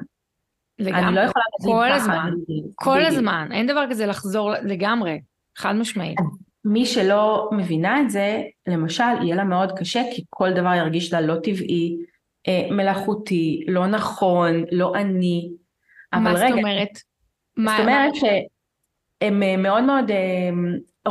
[0.79, 1.03] לגמרי.
[1.07, 2.31] אני לא יכולה להגיד כל ככה, הזמן,
[2.75, 3.09] כל בדיוק.
[3.13, 5.21] הזמן, אין דבר כזה לחזור לגמרי,
[5.59, 6.19] חד משמעית.
[6.65, 11.21] מי שלא מבינה את זה, למשל, יהיה לה מאוד קשה, כי כל דבר ירגיש לה
[11.21, 11.97] לא טבעי,
[12.49, 15.49] אה, מלאכותי, לא נכון, לא אני.
[16.13, 16.89] אבל מה רגע, זאת אומרת?
[17.57, 20.51] מה- זאת אומרת שהם אה, מאוד מאוד, אה,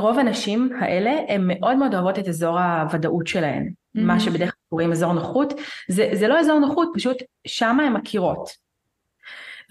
[0.02, 3.72] רוב הנשים האלה, הן מאוד מאוד אוהבות את אזור הוודאות שלהן.
[3.96, 4.20] מה Mhm.
[4.20, 5.54] שבדרך כלל קוראים אזור נוחות,
[5.90, 8.65] זה, זה לא אזור נוחות, פשוט שמה הן מכירות.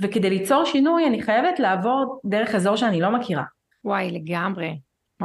[0.03, 3.45] וכדי ליצור שינוי אני חייבת לעבור דרך אזור שאני לא מכירה.
[3.85, 4.79] וואי, לגמרי.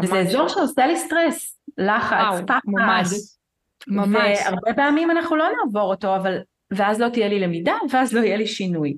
[0.04, 0.28] וזה ממש.
[0.28, 2.60] אזור שעושה לי סטרס, לחץ, פחד.
[2.66, 3.08] ממש.
[3.88, 4.40] ממש.
[4.46, 6.38] והרבה פעמים אנחנו לא נעבור אותו, אבל...
[6.72, 8.98] ואז לא תהיה לי למידה, ואז לא יהיה לי שינוי.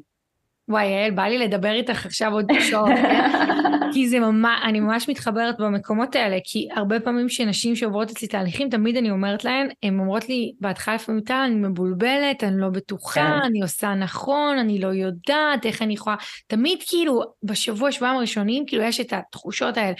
[0.71, 3.31] וואי, יעל, בא לי לדבר איתך עכשיו עוד שעות, כן?
[3.93, 8.69] כי זה ממש, אני ממש מתחברת במקומות האלה, כי הרבה פעמים שנשים שעוברות אצלי תהליכים,
[8.69, 13.21] תמיד אני אומרת להן, הן אומרות לי, בהתחלה לפעמים טל, אני מבולבלת, אני לא בטוחה,
[13.21, 13.45] כן.
[13.45, 16.15] אני עושה נכון, אני לא יודעת, איך אני יכולה,
[16.47, 19.93] תמיד כאילו, בשבוע, שבועיים הראשונים, כאילו יש את התחושות האלה.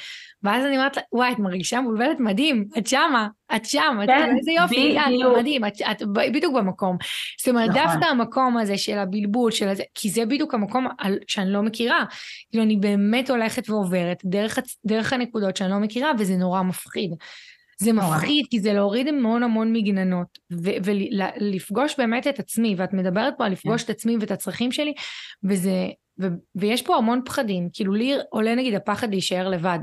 [0.43, 4.21] ואז אני אומרת לה, וואי, את מרגישה מבולבלת מדהים, את שמה, את שם, את כן,
[4.23, 5.37] כאילו, איזה יופי, את בדיוק.
[5.37, 6.97] מדהים, את, את בדיוק במקום.
[7.39, 7.81] זאת אומרת, נכון.
[7.83, 12.05] דווקא המקום הזה של הבלבול, של הזה, כי זה בדיוק המקום על- שאני לא מכירה.
[12.51, 17.11] כאילו, אני באמת הולכת ועוברת דרך, דרך הנקודות שאני לא מכירה, וזה נורא מפחיד.
[17.77, 17.93] זה.
[17.93, 23.51] מפחיד, כי זה להוריד המון המון מגננות, ולפגוש באמת את עצמי, ואת מדברת פה על
[23.51, 24.93] לפגוש את עצמי ואת הצרכים שלי,
[25.43, 25.87] וזה,
[26.21, 29.79] ו, ויש פה המון פחדים, כאילו לי עולה נגיד הפחד להישאר לבד.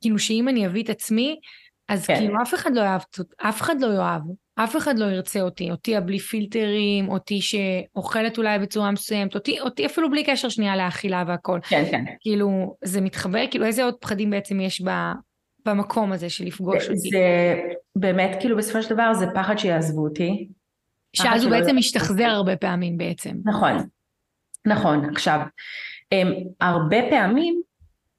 [0.00, 1.36] כאילו שאם אני אביא את עצמי,
[1.90, 2.16] אז כן.
[2.16, 3.00] כאילו אף אחד לא יאהב,
[3.36, 4.22] אף אחד לא יאהב,
[4.56, 9.86] אף אחד לא ירצה אותי, אותי הבלי פילטרים, אותי שאוכלת אולי בצורה מסוימת, אותי, אותי
[9.86, 11.60] אפילו בלי קשר שנייה לאכילה והכל.
[11.68, 12.04] כן, כן.
[12.20, 14.90] כאילו, זה מתחבר, כאילו איזה עוד פחדים בעצם יש ב,
[15.66, 17.10] במקום הזה של לפגוש זה, אותי?
[17.10, 17.54] זה
[17.96, 20.48] באמת, כאילו בסופו של דבר זה פחד שיעזבו אותי.
[21.16, 22.24] שאז הוא בעצם משתחזר.
[22.24, 23.36] הרבה פעמים בעצם.
[23.44, 23.76] נכון,
[24.66, 25.10] נכון.
[25.10, 25.40] עכשיו,
[26.12, 27.60] הם, הרבה פעמים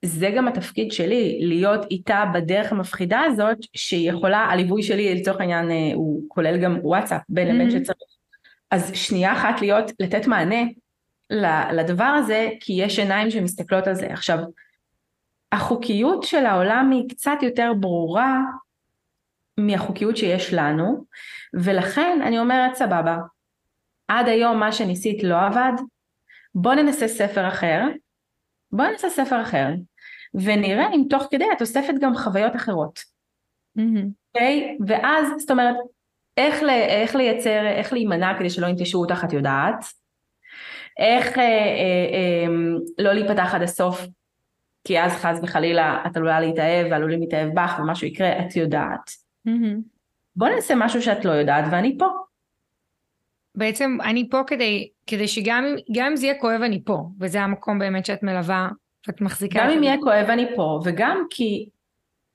[0.06, 5.72] זה גם התפקיד שלי, להיות איתה בדרך המפחידה הזאת, שהיא יכולה, הליווי שלי לצורך העניין
[5.72, 7.72] אה, הוא כולל גם וואטסאפ בין לבין Mhm.
[7.72, 7.98] שצריך.
[8.72, 10.62] אז שנייה אחת להיות, לתת מענה
[11.74, 14.08] לדבר הזה, כי יש עיניים שמסתכלות על זה.
[14.14, 14.38] עכשיו,
[15.52, 18.40] החוקיות של העולם היא קצת יותר ברורה
[19.58, 21.06] מהחוקיות שיש לנו,
[21.54, 23.18] ולכן אני אומרת סבבה,
[24.08, 25.74] עד היום מה שניסית לא עבד,
[26.56, 27.82] בוא ננסה ספר אחר,
[28.72, 29.68] בוא ננסה ספר אחר,
[30.34, 33.00] ונראה אם תוך כדי את אוספת גם חוויות אחרות,
[33.76, 34.10] מהמם.
[34.36, 34.78] אוקיי?
[34.88, 35.76] ואז, זאת אומרת,
[36.38, 39.86] איך, ל, איך לייצר, איך להימנע כדי שלא ינטשו אותך את יודעת,
[41.00, 42.48] איך אה, אה, אה,
[42.98, 44.06] לא להיפתח עד הסוף,
[44.84, 49.12] כי אז חס וחלילה את עלולה להתאהב ועלולים להתאהב בך ומשהו יקרה, את יודעת.
[49.46, 49.82] מהמם.
[50.36, 52.08] בוא נעשה משהו שאת לא יודעת ואני פה.
[53.56, 57.42] בעצם אני פה כדי, כדי שגם אם, גם אם זה יהיה כואב אני פה, וזה
[57.42, 58.70] המקום באמת שאת מלווה,
[59.08, 59.60] ואת מחזיקה.
[59.60, 59.84] גם את אם.
[59.84, 61.70] יהיה כואב אני פה, וגם כי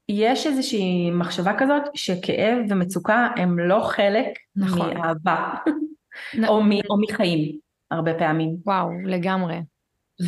[0.09, 4.27] יש איזושהי מחשבה כזאת שכאב ומצוקה הם לא חלק
[4.57, 4.95] נכון.
[4.95, 5.55] מאהבה
[6.49, 7.59] או, מ, או מחיים
[7.91, 8.57] הרבה פעמים.
[8.67, 9.57] וואו, לגמרי.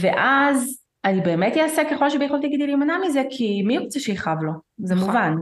[0.00, 4.52] ואז אני באמת אעשה ככל שביכולתי כדי להימנע מזה, כי מי רוצה שיכאב לו?
[4.78, 5.06] זה נכון.
[5.06, 5.34] מובן.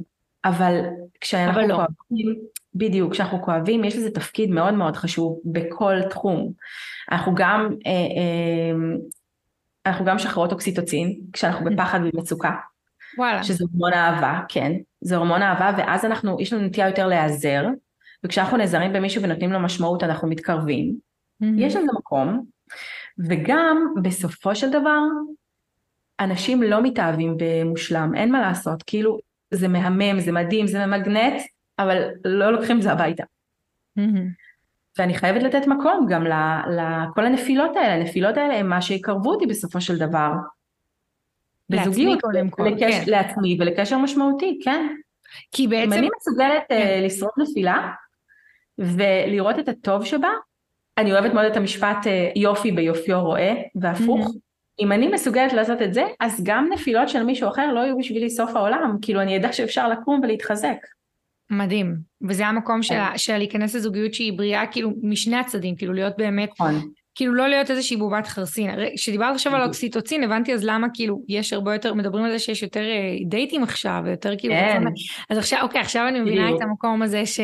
[0.44, 0.80] אבל
[1.20, 1.74] כשאנחנו אבל לא.
[1.74, 2.37] כואבים,
[2.74, 6.52] בדיוק, כשאנחנו כואבים יש לזה תפקיד מאוד מאוד חשוב בכל תחום.
[7.12, 8.96] אנחנו גם, אה, אה,
[9.87, 12.51] אנחנו גם משחררות אוקסיטוצין כשאנחנו בפחד ובמצוקה.
[13.18, 13.42] וואלה.
[13.42, 17.66] שזה הורמון אהבה, כן, זה הורמון אהבה ואז אנחנו, יש לנו נטייה יותר להיעזר,
[18.25, 20.96] וכשאנחנו נעזרים במישהו ונותנים לו משמעות אנחנו מתקרבים,
[21.40, 21.59] מהמם.
[21.59, 22.44] יש לזה מקום,
[23.18, 25.01] וגם בסופו של דבר,
[26.20, 29.18] אנשים לא מתאהבים במושלם, אין מה לעשות, כאילו
[29.51, 31.42] זה מהמם, זה מדהים, זה ממגנט,
[31.79, 33.25] אבל לא לוקחים את זה הביתה.
[33.96, 34.45] מהמם.
[34.98, 39.80] ואני חייבת לתת מקום גם לכל הנפילות האלה, הנפילות האלה הם מה שיקרבו אותי בסופו
[39.80, 40.30] של דבר.
[41.70, 42.94] בזוגיות, קודם כל, לקש...
[42.94, 43.11] כן.
[43.11, 44.87] לעצמי ולקשר משמעותי, כן.
[45.52, 46.74] כי אם בעצם, אני מסוגלת כן.
[46.74, 47.92] אה, לשרוד נפילה
[48.78, 50.30] ולראות את הטוב שבה,
[50.98, 54.30] אני אוהבת מאוד את המשפט אה, יופי ביופיו רואה והפוך.
[54.80, 58.30] אם אני מסוגלת לעשות את זה, אז גם נפילות של מישהו אחר לא יהיו בשבילי
[58.30, 60.76] סוף העולם, כאילו אני אדע שאפשר לקום ולהתחזק.
[61.50, 61.96] מדהים.
[62.28, 63.18] וזה המקום של, כן.
[63.18, 66.90] של להיכנס לזוגיות שהיא בריאה, כאילו, משני הצדדים, כאילו להיות באמת, נכון.
[67.14, 68.70] כאילו לא להיות איזושהי בובת חרסין.
[68.96, 69.62] כשדיברת עכשיו על.
[69.62, 73.62] אוקסיטוצין, הבנתי אז למה כאילו יש הרבה יותר, מדברים על זה שיש יותר אה, דייטים
[73.62, 74.82] עכשיו, ויותר כאילו, כן.
[75.30, 76.50] אז עכשיו, אוקיי, עכשיו אני מבינה.
[76.56, 77.40] את המקום הזה ש...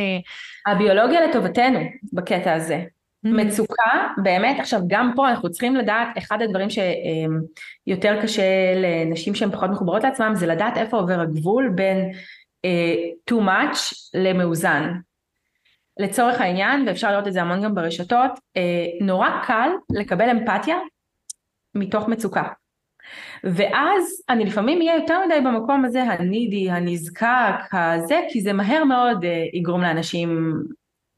[0.67, 1.81] הביולוגיה לטובתנו
[2.13, 2.85] בקטע הזה.
[3.27, 3.29] Mhm.
[3.29, 8.43] מצוקה, באמת, עכשיו גם פה אנחנו צריכים לדעת, אחד הדברים שיותר קשה
[8.77, 12.11] לנשים שהן פחות מחוברות לעצמם, זה לדעת איפה עובר הגבול בין
[13.31, 13.79] too much
[14.15, 14.93] למאוזן.
[15.99, 18.61] לצורך העניין, ואפשר לראות את זה המון גם ברשתות, uh,
[19.05, 20.77] נורא קל לקבל אמפתיה
[21.75, 22.43] מתוך מצוקה.
[23.45, 29.25] ואז אני לפעמים אהיה יותר מדי במקום הזה, הנידי, הנזקק, הזה, כי זה מהר מאוד
[29.25, 30.53] uh, יגרום לאנשים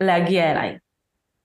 [0.01, 0.79] להגיע אליי.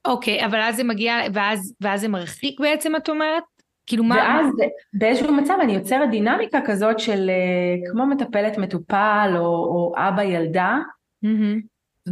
[0.06, 3.44] אוקיי, אבל אז זה מגיע, ואז, ואז זה מרחיק בעצם, את אומרת?
[3.90, 4.16] כאילו מה...
[4.16, 4.46] ואז
[4.94, 10.78] באיזשהו מצב אני יוצרת דינמיקה כזאת של אה, כמו מטפלת מטופל או, או אבא ילדה,
[11.24, 11.62] מהמם.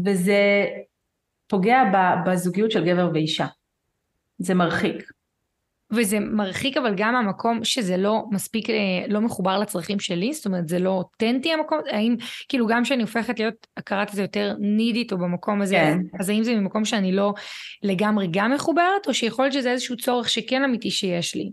[0.05, 0.65] וזה
[1.47, 1.83] פוגע
[2.25, 3.45] בזוגיות של גבר ואישה.
[4.37, 5.11] זה מרחיק.
[5.91, 8.75] וזה מרחיק אבל גם המקום שזה לא מספיק, אה,
[9.07, 12.15] לא מחובר לצרכים שלי, זאת אומרת זה לא אותנטי המקום, האם,
[12.49, 15.99] כאילו גם שאני הופכת להיות, קראת לזה יותר נידית או במקום הזה, כן.
[16.13, 17.33] אז, אז האם זה ממקום שאני לא
[17.83, 21.51] לגמרי גם מחוברת, או שיכול להיות שזה איזשהו צורך שכן אמיתי שיש לי?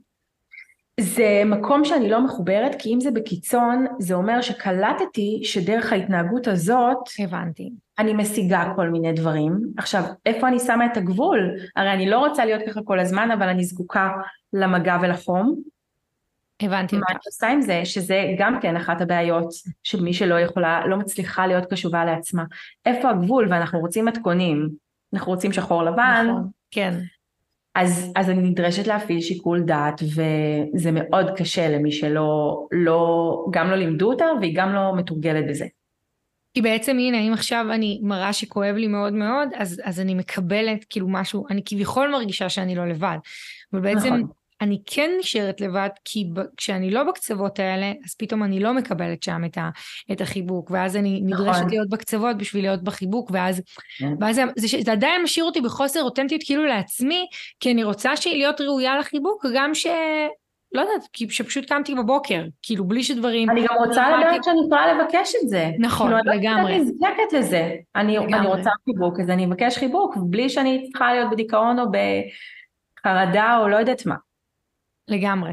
[1.00, 6.98] זה מקום שאני לא מחוברת, כי אם זה בקיצון, זה אומר שקלטתי שדרך ההתנהגות הזאת
[7.18, 7.70] הבנתי.
[7.98, 9.60] אני משיגה כל מיני דברים.
[9.76, 11.56] עכשיו, איפה אני שמה את הגבול?
[11.76, 14.10] הרי אני לא רוצה להיות ככה כל הזמן, אבל אני זקוקה
[14.52, 15.54] למגע ולחום.
[16.62, 17.02] הבנתי מה.
[17.08, 19.48] אני עושה עם זה, שזה גם כן אחת הבעיות
[19.82, 22.44] של מי שלא יכולה, לא מצליחה להיות קשובה לעצמה.
[22.86, 23.46] איפה הגבול?
[23.50, 24.68] ואנחנו רוצים מתכונים,
[25.14, 27.00] אנחנו רוצים שחור לבן, נכון, כן.
[27.74, 33.76] אז, אז אני נדרשת להפעיל שיקול דעת, וזה מאוד קשה למי שלא, לא, גם לא
[33.76, 35.66] לימדו אותה, והיא גם לא מתורגלת בזה.
[36.54, 40.84] כי בעצם הנה, אם עכשיו אני מראה שכואב לי מאוד מאוד, אז, אז אני מקבלת
[40.90, 43.16] כאילו משהו, אני כביכול מרגישה שאני לא לבד.
[43.72, 44.28] אבל בעצם נכון.
[44.64, 49.22] אני כן נשארת לבד, כי ב, כשאני לא בקצוות האלה, אז פתאום אני לא מקבלת
[49.22, 49.70] שם את, ה,
[50.12, 51.46] את החיבוק, ואז אני נכון.
[51.46, 53.62] נדרשת להיות בקצוות בשביל להיות בחיבוק, ואז,
[53.98, 54.12] כן.
[54.20, 57.26] ואז זה, זה, עדיין משאיר אותי בחוסר אותנטיות כאילו לעצמי,
[57.60, 59.86] כי אני רוצה להיות ראויה לחיבוק, גם ש...
[60.74, 63.50] לא יודעת, כי שפשוט קמתי בבוקר, כאילו בלי שדברים...
[63.50, 65.70] אני גם רוצה לדעת לדעת שאני יכולה לבקש את זה.
[65.78, 66.76] נכון, כאילו, לגמרי.
[66.76, 67.70] אני לא נזקקת לזה.
[67.96, 73.58] אני, אני רוצה חיבוק, אז אני אבקש חיבוק, בלי שאני צריכה להיות בדיכאון או בחרדה
[73.60, 74.14] או לא יודעת מה.
[75.08, 75.52] לגמרי.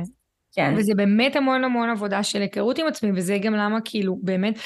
[0.53, 0.73] כן.
[0.77, 4.59] וזה באמת המון המון עבודה של היכרות עם עצמי, וזה גם למה כאילו באמת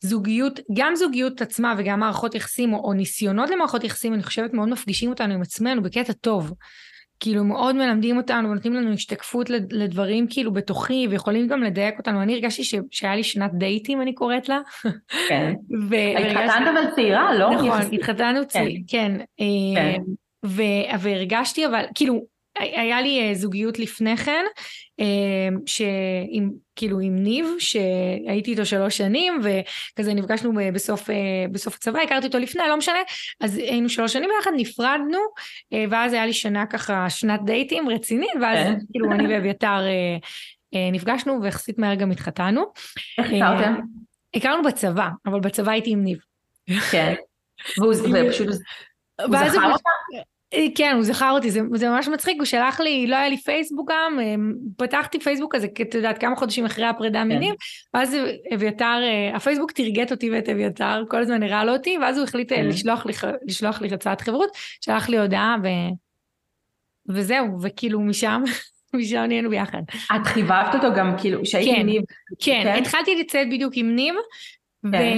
[0.00, 4.68] זוגיות, גם זוגיות עצמה וגם מערכות יחסים, או, או ניסיונות למערכות יחסים, אני חושבת מאוד
[4.68, 6.52] מפגישים אותנו עם עצמנו בקטע טוב.
[7.20, 12.22] כאילו מאוד מלמדים אותנו ונותנים לנו השתקפות לדברים כאילו בתוכי ויכולים גם לדייק אותנו.
[12.22, 12.74] אני הרגשתי ש...
[12.90, 14.60] שהיה לי שנת דייטים, אני קוראת לה.
[15.28, 15.52] כן.
[15.88, 15.94] ו...
[16.18, 17.50] התחתנת אבל צעירה, לא?
[17.50, 18.44] נכון, התחתנו כן.
[18.44, 19.12] צעירה, כן.
[19.74, 20.00] כן.
[20.46, 20.62] ו...
[21.00, 22.24] והרגשתי אבל, כאילו,
[22.58, 24.44] היה לי אה, זוגיות לפני כן,
[25.00, 25.06] אה,
[25.66, 31.16] שעם, כאילו עם ניב, שהייתי איתו שלוש שנים, וכזה נפגשנו בסוף, אה,
[31.52, 32.98] בסוף הצבא, הכרתי אותו לפני, לא משנה,
[33.40, 35.18] אז היינו שלוש שנים ביחד, נפרדנו,
[35.90, 38.78] ואז היה לי שנה ככה, שנת דייטים רצינית, ואז כן.
[38.92, 39.80] כאילו אני ואביתר
[40.92, 42.64] נפגשנו, ויחסית מהר גם התחתנו.
[43.18, 43.74] איך הכרתם?
[44.34, 46.18] הכרנו בצבא, אבל בצבא הייתי עם ניב.
[46.90, 47.14] כן.
[47.78, 47.94] והוא
[48.30, 48.48] פשוט...
[49.26, 49.82] הוא זכר אותך?
[50.54, 53.36] אה, כן, הוא זכר אותי, זה, זה ממש מצחיק, הוא שלח לי, לא היה לי
[53.36, 54.34] פייסבוק גם, אה,
[54.76, 57.28] פתחתי פייסבוק כזה, את יודעת, כמה חודשים אחרי הפרידה כן.
[57.28, 57.54] מינים,
[57.94, 58.16] ואז
[58.54, 62.52] אביתר, אה, הפייסבוק תרגט אותי ואת אביתר, כל הזמן הראה לו אותי, ואז הוא החליט
[62.52, 62.66] כן.
[62.66, 63.12] לשלוח, לי,
[63.46, 65.66] לשלוח לי הצעת חברות, שלח לי הודעה, ו...
[67.08, 68.42] וזהו, וכאילו משם,
[68.96, 69.82] משם נהיינו ביחד.
[70.16, 72.02] את חיבבת אותו גם, כאילו, שהייתי כן, ניב?
[72.40, 74.14] כן, כן, התחלתי לצאת בדיוק עם ניב,
[74.92, 75.16] כן.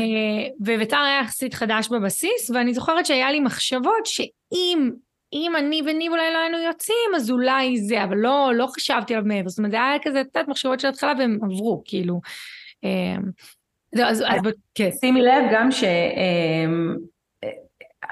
[0.61, 4.91] וביתר היה יחסית חדש בבסיס, ואני זוכרת שהיה לי מחשבות שאם
[5.35, 9.27] אם אני וניב אולי לא היינו יוצאים, אז אולי זה, אבל לא, לא חשבתי עליו
[9.29, 9.49] מעבר.
[9.49, 12.21] זאת אומרת, זה היה כזה, את יודעת, מחשבות של התחלה והם עברו, כאילו.
[12.85, 13.23] אמ,
[13.93, 14.25] לא, אז,
[14.75, 14.91] כן.
[15.01, 15.85] שימי לב גם ש...
[15.85, 16.97] אמ,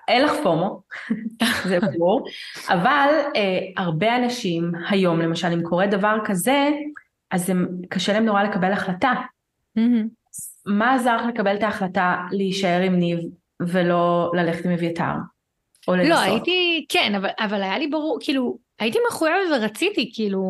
[0.09, 0.81] אין לך פומו,
[1.69, 2.27] זה ברור,
[2.69, 6.69] אבל אה, הרבה אנשים היום, למשל, אם קורה דבר כזה,
[7.31, 9.13] אז הם, קשה להם נורא לקבל החלטה.
[10.67, 13.19] מה עזר לך לקבל את ההחלטה להישאר עם ניב
[13.61, 15.15] ולא ללכת עם אביתר?
[15.89, 16.11] או לנסות?
[16.11, 20.43] לא, הייתי, כן, אבל, אבל היה לי ברור, כאילו, הייתי מחויבת ורציתי, כאילו,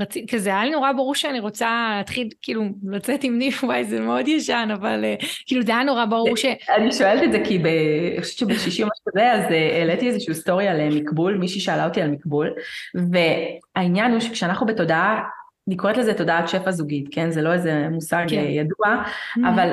[0.00, 4.00] רצי, כזה היה לי נורא ברור שאני רוצה להתחיל, כאילו, לצאת עם ניף, וואי, זה
[4.00, 6.44] מאוד ישן, אבל uh, כאילו, זה היה נורא ברור ש...
[6.76, 7.66] אני שואלת את זה כי ב...
[7.66, 11.60] אני חושבת שבשישי או משהו כזה, אז uh, העליתי איזושהי סטורי על uh, מקבול, מישהי
[11.60, 12.54] שאלה אותי על מקבול,
[12.94, 15.20] והעניין הוא שכשאנחנו בתודעה,
[15.68, 17.30] אני קוראת לזה תודעת שפע זוגית, כן?
[17.30, 18.44] זה לא איזה מושג כן.
[18.48, 19.48] ידוע, mm-hmm.
[19.48, 19.72] אבל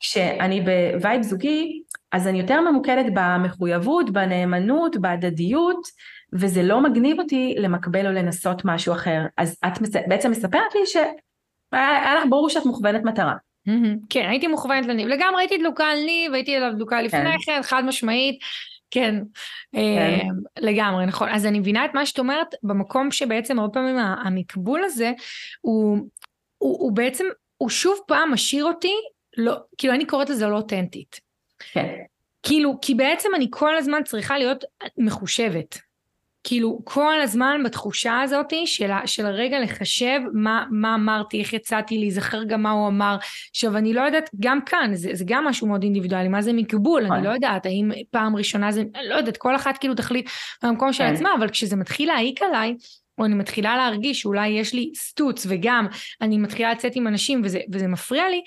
[0.00, 1.82] כשאני ב vibe זוגי,
[2.12, 5.86] אז אני יותר ממוקדת במחויבות, בנאמנות, בהדדיות,
[6.32, 9.20] וזה לא מגניב אותי למקבל או לנסות משהו אחר.
[9.36, 9.90] אז את מס...
[10.08, 13.34] בעצם מספרת לי שהיה לך ברור שאת מוכוונת מטרה.
[14.10, 15.08] כן, הייתי מוכוונת לניב.
[15.08, 18.38] לגמרי הייתי דלוקה על ניב, הייתי עליו דלוקה לפני כן, כן חד משמעית.
[18.90, 19.14] כן,
[19.72, 19.78] כן.
[19.78, 20.18] אה,
[20.58, 21.28] לגמרי, נכון.
[21.28, 25.12] אז אני מבינה את מה שאת אומרת, במקום שבעצם הרבה פעמים המקבול הזה,
[25.60, 25.98] הוא,
[26.58, 27.24] הוא, הוא בעצם,
[27.56, 28.94] הוא שוב פעם משאיר אותי,
[29.40, 31.20] לא, כאילו אני קוראת לזה לא אותנטית.
[31.72, 31.86] כן.
[32.42, 34.64] כאילו, כי בעצם אני כל הזמן צריכה להיות
[34.98, 35.78] מחושבת.
[36.44, 42.44] כאילו, כל הזמן בתחושה הזאת של, של הרגע לחשב מה, מה אמרתי, איך יצאתי, להיזכר
[42.44, 43.16] גם מה הוא אמר.
[43.50, 47.02] עכשיו, אני לא יודעת, גם כאן, זה, זה גם משהו מאוד אינדיבידואלי, מה זה מקבול,
[47.02, 47.24] אני נכון.
[47.24, 50.30] לא יודעת, האם פעם ראשונה זה, לא יודעת, כל אחת כאילו תחליט
[50.62, 51.14] במקום של כן.
[51.14, 52.74] עצמה, אבל כשזה מתחיל להעיק עליי,
[53.18, 55.86] או אני מתחילה להרגיש שאולי יש לי סטוץ, וגם
[56.20, 58.42] אני מתחילה לצאת עם אנשים וזה, וזה מפריע לי,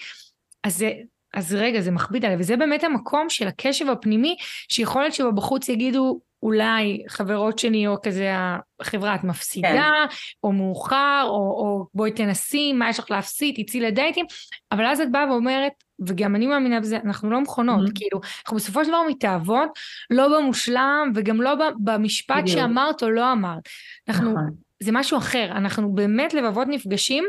[0.64, 0.92] אז זה,
[1.34, 4.36] אז רגע, זה מכביד עליי, וזה באמת המקום של הקשב הפנימי,
[4.70, 8.36] שיכול להיות שבחוץ יגידו, אולי חברות שלי או כזה
[8.80, 10.16] החברה את מפסידה, כן.
[10.44, 14.26] או מאוחר, או, או בואי תנסי, מה יש לך להפסיד, תצאי לדייטים,
[14.72, 15.72] אבל אז את באה ואומרת,
[16.08, 17.92] וגם אני מאמינה בזה, אנחנו לא מכונות, mm-hmm.
[17.96, 19.70] כאילו, אנחנו בסופו של דבר מתאהבות,
[20.10, 22.58] לא במושלם, וגם לא במשפט בדיוק.
[22.58, 23.64] שאמרת או לא אמרת.
[24.10, 24.50] אנחנו, נכון.
[24.84, 27.24] זה משהו אחר, אנחנו באמת לבבות נפגשים,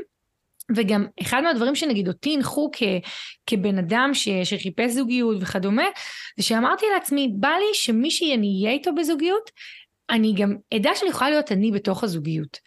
[0.76, 2.82] וגם אחד מהדברים שנגיד אותי הנחו כ,
[3.46, 5.84] כבן אדם ש, שחיפש זוגיות וכדומה,
[6.36, 9.50] זה שאמרתי לעצמי, בא לי שמי שאני אהיה איתו בזוגיות,
[10.10, 12.58] אני גם אדע שאני יכולה להיות אני בתוך הזוגיות.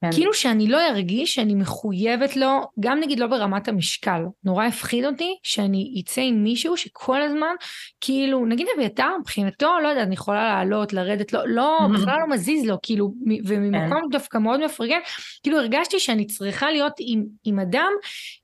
[0.00, 0.12] כן.
[0.12, 4.22] כאילו שאני לא ארגיש שאני מחויבת לו, גם נגיד לא ברמת המשקל.
[4.44, 7.54] נורא הפחיד אותי שאני אצא עם מישהו שכל הזמן,
[8.00, 12.66] כאילו, נגיד אביתר, מבחינתו, לא יודעת, אני יכולה לעלות, לרדת, לא, לא, בכלל לא מזיז
[12.66, 14.08] לו, כאילו, וממקום כן.
[14.10, 14.98] דווקא מאוד מפרגן,
[15.42, 17.90] כאילו הרגשתי שאני צריכה להיות עם, עם אדם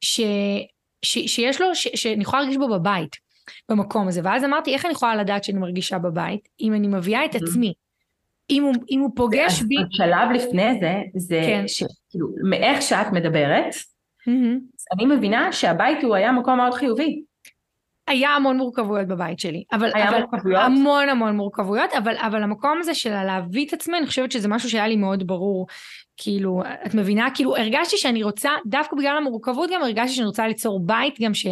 [0.01, 0.21] ש,
[1.03, 3.27] ש, שיש לו, ש, שאני יכולה להרגיש בו בבית.
[3.69, 7.35] במקום הזה, ואז אמרתי, איך אני יכולה לדעת שאני מרגישה בבית, אם אני מביאה את
[7.35, 7.73] עצמי.
[8.51, 9.75] אם הוא, אם הוא פוגש בי...
[9.91, 11.65] שלב לפני זה, זה כן.
[11.67, 14.93] שכאילו, מאיך שאת מדברת, mm-hmm.
[14.93, 17.23] אני מבינה שהבית הוא היה מקום מאוד חיובי.
[18.09, 20.63] היה המון מורכבויות בבית שלי, אבל, היה אבל מורכבויות?
[20.65, 24.71] המון המון מורכבויות, אבל, אבל המקום הזה של להביא את עצמי, אני חושבת שזה משהו
[24.71, 25.67] שהיה לי מאוד ברור,
[26.17, 27.29] כאילו, את מבינה?
[27.35, 31.47] כאילו, הרגשתי שאני רוצה, דווקא בגלל המורכבות גם הרגשתי שאני רוצה ליצור בית גם ש,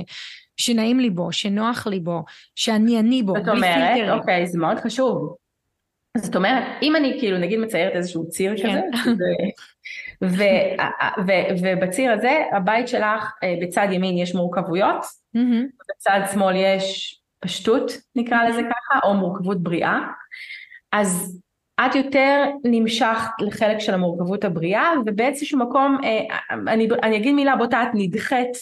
[0.56, 5.34] שנעים לי בו, שנוח לי בו, שאני אני בו, זאת אומרת, אוקיי, זה מאוד חשוב.
[6.16, 8.82] זאת אומרת, אם אני כאילו נגיד מציירת איזשהו ציר כן.
[9.04, 9.24] כזה,
[11.62, 15.04] ובציר הזה הבית שלך אה, בצד ימין יש מורכבויות,
[15.36, 15.84] mm-hmm.
[15.90, 19.98] בצד שמאל יש פשטות נקרא לזה ככה, או מורכבות בריאה,
[20.92, 21.40] אז
[21.80, 27.82] את יותר נמשכת לחלק של המורכבות הבריאה, ובאיזשהו מקום, אה, אני, אני אגיד מילה בוטה,
[27.82, 28.56] את נדחית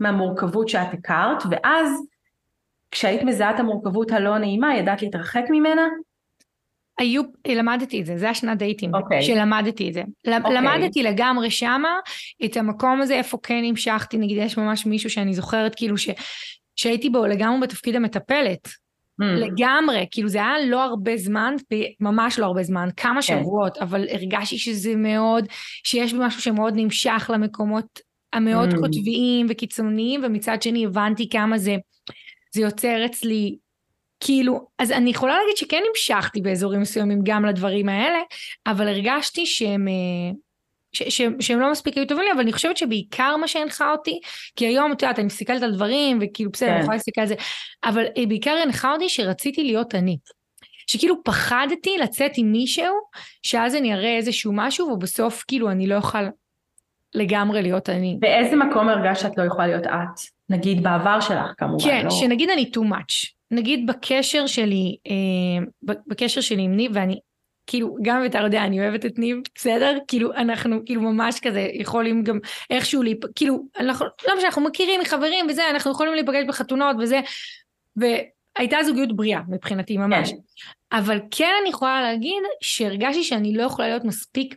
[0.00, 1.88] מהמורכבות שאת הכרת, ואז
[2.90, 5.82] כשהיית מזהה את המורכבות הלא נעימה, ידעת להתרחק ממנה?
[6.98, 8.98] היו, למדתי את זה, זה השנת דייטים, okay.
[8.98, 9.22] אוקיי.
[9.22, 10.02] שלמדתי את זה.
[10.02, 10.30] Okay.
[10.36, 10.54] אוקיי.
[10.54, 11.98] למדתי לגמרי שמה
[12.44, 16.08] את המקום הזה, איפה כן המשכתי, נגיד יש ממש מישהו שאני זוכרת כאילו ש,
[16.76, 18.68] שהייתי בו לגמרי בתפקיד המטפלת.
[19.22, 19.24] Mm.
[19.24, 21.54] לגמרי, כאילו זה היה לא הרבה זמן,
[22.00, 23.26] ממש לא הרבה זמן, כמה okay.
[23.26, 23.40] כן.
[23.40, 25.46] שבועות, אבל הרגשתי שזה מאוד,
[25.84, 28.00] שיש משהו שמאוד נמשך למקומות
[28.32, 28.76] המאוד mm.
[28.78, 31.76] קוטביים וקיצוניים, ומצד שני הבנתי כמה זה,
[32.54, 33.56] זה יוצר אצלי
[34.20, 38.18] כאילו, אז אני יכולה להגיד שכן המשכתי באזורים מסוימים גם לדברים האלה,
[38.66, 40.32] אבל הרגשתי שהם, אה,
[40.92, 44.20] ש, ש, שהם לא מספיק היו טובים לי, אבל אני חושבת שבעיקר מה שהנחה אותי,
[44.56, 46.82] כי היום, את יודעת, אני מסתכלת על דברים, וכאילו בסדר, אני כן.
[46.82, 47.34] יכולה להסתכל על זה,
[47.84, 50.18] אבל אה, בעיקר הנחה אותי שרציתי להיות אני.
[50.86, 52.94] שכאילו פחדתי לצאת עם מישהו,
[53.42, 56.24] שאז אני אראה איזשהו משהו, ובסוף כאילו אני לא אוכל
[57.14, 58.16] לגמרי להיות אני.
[58.20, 60.20] באיזה מקום הרגשת שאת לא יכולה להיות את?
[60.48, 62.10] נגיד בעבר שלך כמובן, כן, לא?
[62.10, 63.35] שנגיד אני too much.
[63.50, 67.20] נגיד בקשר שלי, אה, בקשר שלי עם ניב, ואני,
[67.66, 69.98] כאילו, גם אתה יודע, אני אוהבת את ניב, בסדר?
[70.08, 72.38] כאילו, אנחנו כאילו ממש כזה יכולים גם
[72.70, 73.18] איכשהו, להיפ...
[73.34, 77.20] כאילו, אנחנו, לא משנה, אנחנו מכירים מחברים וזה, אנחנו יכולים להיפגש בחתונות וזה,
[77.96, 80.30] והייתה זוגיות בריאה מבחינתי ממש.
[80.30, 80.36] כן.
[80.92, 84.54] אבל כן אני יכולה להגיד שהרגשתי שאני לא יכולה להיות מספיק,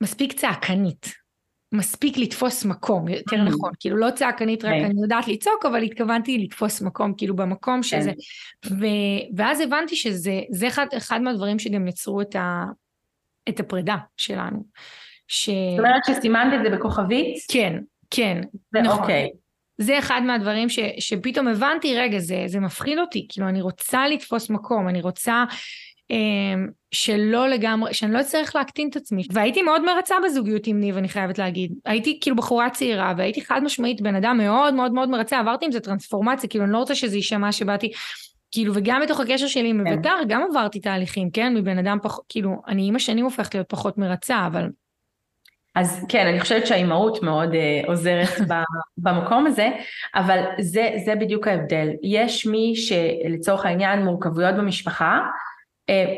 [0.00, 1.21] מספיק צעקנית.
[1.72, 3.50] מספיק לתפוס מקום, יותר mm.
[3.50, 4.84] נכון, כאילו לא צעקנית רק כן.
[4.84, 7.82] אני יודעת לצעוק, אבל התכוונתי לתפוס מקום, כאילו במקום כן.
[7.82, 8.12] שזה,
[8.66, 8.86] ו,
[9.36, 12.64] ואז הבנתי שזה אחד, אחד מהדברים שגם יצרו את, ה,
[13.48, 14.64] את הפרידה שלנו.
[15.28, 15.50] ש...
[15.50, 17.36] זאת אומרת שסימנת את זה בכוכבית?
[17.50, 17.78] כן,
[18.10, 18.40] כן,
[18.74, 18.98] נכון.
[18.98, 19.30] אוקיי.
[19.78, 24.50] זה אחד מהדברים ש, שפתאום הבנתי, רגע, זה, זה מפחיד אותי, כאילו אני רוצה לתפוס
[24.50, 25.44] מקום, אני רוצה
[26.92, 29.22] שלא לגמרי, שאני לא אצטרך להקטין את עצמי.
[29.32, 31.72] והייתי מאוד מרצה בזוגיות עם ניב, אני חייבת להגיד.
[31.84, 35.72] הייתי כאילו בחורה צעירה, והייתי חד משמעית בן אדם מאוד מאוד מאוד מרצה, עברתי עם
[35.72, 37.92] זה טרנספורמציה, כאילו אני לא רוצה שזה יישמע שבאתי...
[38.52, 39.92] כאילו, וגם בתוך הקשר שלי עם כן.
[39.92, 41.54] אביתר, גם עברתי תהליכים, כן?
[41.54, 44.68] מבן אדם פחות, כאילו, אני עם השנים הופכת להיות פחות מרצה, אבל...
[45.74, 48.28] אז כן, אני חושבת שהאימהות מאוד אה, עוזרת
[48.96, 49.68] במקום הזה,
[50.14, 51.88] אבל זה, זה בדיוק ההבדל.
[52.02, 55.18] יש מי שלצורך העניין מורכבויות במשפחה,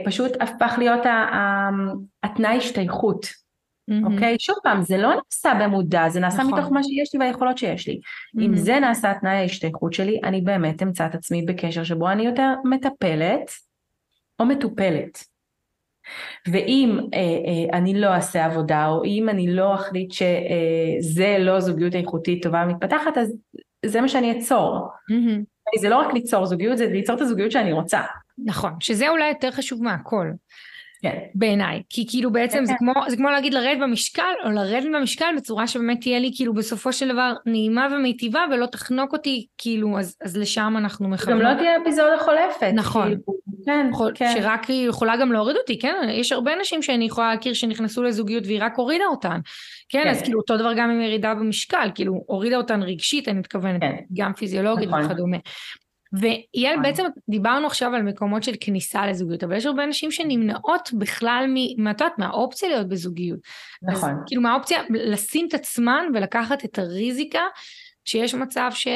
[0.04, 1.00] פשוט הפך להיות
[2.22, 3.26] התנאי השתייכות.
[4.04, 4.36] אוקיי?
[4.38, 6.58] שוב פעם, זה לא נעשה במודע, זה נעשה נכון.
[6.58, 8.00] מתוך מה שיש לי והיכולות שיש לי.
[8.40, 12.54] אם זה נעשה תנאי ההשתייכות שלי, אני באמת אמצא את עצמי בקשר שבו אני יותר
[12.64, 13.50] מטפלת
[14.40, 15.24] או מטופלת.
[16.48, 21.60] ואם אה, אה, אני לא אעשה עבודה, או אם אני לא אחליט שזה אה, לא
[21.60, 23.34] זוגיות איכותית טובה ומתפתחת, אז
[23.86, 24.88] זה מה שאני אצור.
[25.12, 25.80] Mm-hmm.
[25.80, 28.00] זה לא רק ליצור זוגיות, זה ליצור את הזוגיות שאני רוצה.
[28.38, 30.30] נכון, שזה אולי יותר חשוב מהכל.
[31.04, 31.18] כן.
[31.34, 32.64] בעיניי, כי כאילו בעצם כן.
[32.64, 36.54] זה, כמו, זה כמו להגיד לרדת במשקל, או לרדת במשקל בצורה שבאמת תהיה לי כאילו
[36.54, 41.38] בסופו של דבר נעימה ומיטיבה ולא תחנוק אותי, כאילו, אז, אז לשם אנחנו מכוונים.
[41.38, 42.72] גם לא תהיה אפיזודה חולפת.
[42.74, 43.06] נכון.
[43.06, 43.22] כאילו,
[43.66, 44.32] כן, יכול, כן.
[44.34, 45.94] שרק היא יכולה גם להוריד אותי, כן?
[46.10, 49.40] יש הרבה נשים שאני יכולה להכיר שנכנסו לזוגיות והיא רק הורידה אותן.
[49.88, 53.38] כן, כן, אז כאילו אותו דבר גם עם ירידה במשקל, כאילו הורידה אותן רגשית, אני
[53.38, 53.96] מתכוונת, כן.
[54.14, 55.04] גם פיזיולוגית נכון.
[55.04, 55.36] וכדומה.
[56.20, 56.82] ויעל נכון.
[56.82, 61.88] בעצם דיברנו עכשיו על מקומות של כניסה לזוגיות אבל יש הרבה נשים שנמנעות בכלל מ...
[61.88, 63.38] את יודעת מהאופציה להיות בזוגיות.
[63.82, 64.10] נכון.
[64.10, 67.42] אז, כאילו מהאופציה לשים את עצמן ולקחת את הריזיקה
[68.04, 68.88] שיש מצב ש...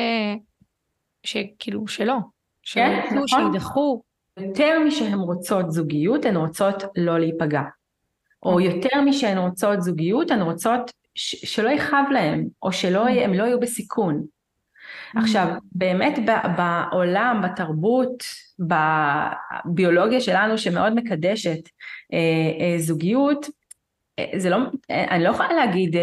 [1.22, 2.16] שכאילו שלא.
[2.72, 3.52] כן, נכון.
[3.52, 4.02] שידחו.
[4.40, 7.62] יותר משהן רוצות זוגיות הן רוצות לא להיפגע.
[8.42, 8.66] או אוקיי.
[8.66, 11.54] יותר משהן רוצות זוגיות הן רוצות ש...
[11.54, 14.24] שלא יכאב להן או שהם לא יהיו בסיכון.
[15.16, 16.18] עכשיו, באמת
[16.56, 18.24] בעולם, בתרבות,
[18.58, 21.68] בביולוגיה שלנו שמאוד מקדשת
[22.12, 22.18] אה,
[22.60, 23.46] אה, זוגיות,
[24.18, 24.56] אה, זה לא,
[24.90, 25.96] אני לא יכולה להגיד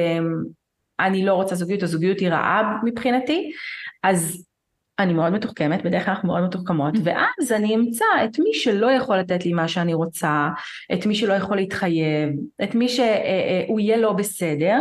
[1.00, 3.52] אני לא רוצה זוגיות או זוגיות היא רעה מבחינתי,
[4.04, 4.46] אז
[5.00, 9.18] אני מאוד מתוחכמת, בדרך כלל אנחנו מאוד מתוחכמות, ואז אני אמצא את מי שלא יכול
[9.18, 10.50] לתת לי מה שאני רוצה,
[10.94, 12.30] את מי שלא יכול להתחייב,
[12.64, 14.78] את מי שהוא יהיה לא בסדר,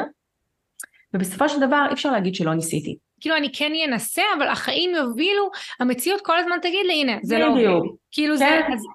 [1.15, 2.97] ובסופו של דבר אי אפשר להגיד שלא ניסיתי.
[3.21, 5.51] כאילו אני כן אנסה, אבל החיים יובילו,
[5.81, 7.89] המציאות כל הזמן תגיד לי, הנה, זה לא עובד.
[8.13, 8.39] כאילו כן.
[8.39, 8.75] זה...
[8.75, 8.87] אז,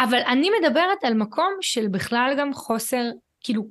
[0.00, 3.02] אבל אני מדברת על מקום של בכלל גם חוסר,
[3.40, 3.62] כאילו,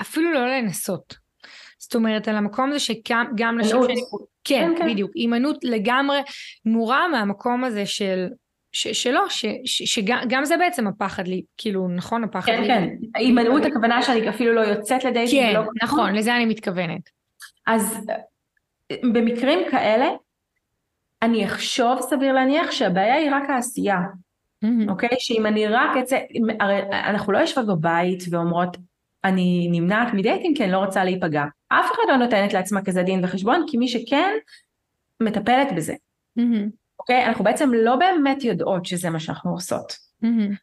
[0.00, 1.14] אפילו לא לנסות.
[1.78, 4.00] זאת אומרת, על המקום הזה שגם נשים שאני...
[4.44, 5.10] כן, כן, כן, בדיוק.
[5.14, 6.18] הימנעות לגמרי
[6.64, 8.26] מורה מהמקום הזה של...
[8.72, 12.68] ש, שלא, ש, ש, שגם זה בעצם הפחד לי, כאילו, נכון, הפחד כן, לי.
[12.68, 13.06] כן, כן.
[13.14, 15.42] הימנעות הכוונה שאני אפילו לא יוצאת לדייטים.
[15.42, 15.62] כן, לא...
[15.82, 17.10] נכון, לזה אני מתכוונת.
[17.66, 18.06] אז
[19.02, 20.06] במקרים כאלה,
[21.22, 23.98] אני אחשוב סביר להניח שהבעיה היא רק העשייה.
[24.64, 24.90] Mm-hmm.
[24.90, 25.08] אוקיי?
[25.18, 26.18] שאם אני רק אצא,
[26.60, 28.76] הרי אנחנו לא יושבות בבית ואומרות,
[29.24, 31.44] אני נמנעת מדייטים כי אני לא רוצה להיפגע.
[31.68, 34.34] אף אחד לא נותנת לעצמה כזה דין וחשבון, כי מי שכן,
[35.22, 35.94] מטפלת בזה.
[36.38, 36.70] Mm-hmm.
[36.98, 37.26] אוקיי?
[37.26, 39.92] אנחנו בעצם לא באמת יודעות שזה מה שאנחנו עושות.
[40.24, 40.54] Mm-hmm.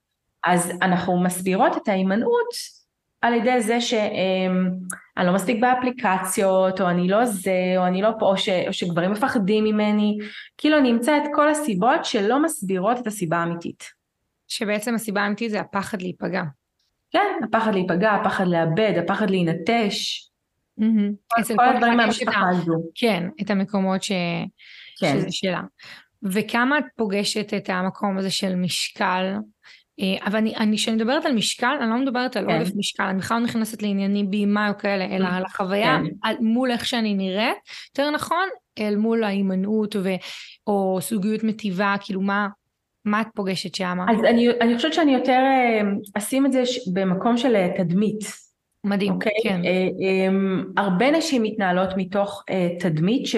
[0.44, 2.81] אז אנחנו מסבירות את ההימנעות
[3.22, 8.26] על ידי זה שאני לא מספיק באפליקציות, או אני לא זה, או אני לא פה,
[8.26, 10.18] או, ש, או שגברים מפחדים ממני,
[10.58, 13.84] כאילו אני אמצא את כל הסיבות שלא מסבירות את הסיבה האמיתית.
[14.48, 16.44] שבעצם הסיבה האמיתית זה הפחד להיפגע.
[17.12, 20.28] כן, הפחד להיפגע, הפחד לאבד, הפחד להינטש.
[20.80, 20.84] Mm-hmm.
[21.28, 22.74] כל, כל הדברים מהמשפחה הזו.
[22.96, 24.12] כן, את המקומות ש...
[25.00, 25.20] כן.
[25.20, 25.62] שזה שלה.
[26.24, 29.36] וכמה את פוגשת את המקום הזה של משקל
[30.26, 32.58] אבל אני, כשאני מדברת על משקל, אני לא מדברת על כן.
[32.58, 36.16] עודף משקל, אני בכלל לא נכנסת לעניינים בימה או כאלה, אלא על החוויה כן.
[36.24, 37.58] על, מול איך שאני נראית,
[37.90, 38.48] יותר נכון,
[38.80, 40.10] אל מול ההימנעות ו,
[40.68, 42.48] או סוגיות מטיבה, כאילו מה,
[43.06, 43.98] מה את פוגשת שם?
[44.10, 45.82] אז אני, אני חושבת שאני יותר אה,
[46.18, 48.20] אשים את זה במקום של אה, תדמית.
[48.84, 49.32] מדהים, אוקיי?
[49.44, 49.62] כן.
[50.78, 52.44] הרבה נשים מתנהלות מתוך
[52.80, 53.36] תדמית ש...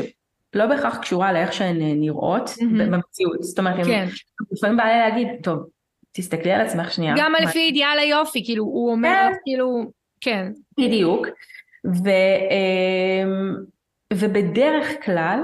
[0.56, 2.64] לא בהכרח קשורה לאיך שהן נראות mm-hmm.
[2.64, 4.08] במציאות, זאת אומרת, כן.
[4.52, 5.64] לפעמים בא לי להגיד, טוב,
[6.14, 7.14] תסתכלי על עצמך שנייה.
[7.18, 9.38] גם לפי אידיאל היופי, כאילו, הוא אומר, כן.
[9.44, 9.92] כאילו,
[10.22, 10.52] כן.
[10.80, 11.28] בדיוק.
[11.86, 12.10] ו,
[12.52, 13.56] אמ,
[14.14, 15.40] ובדרך כלל,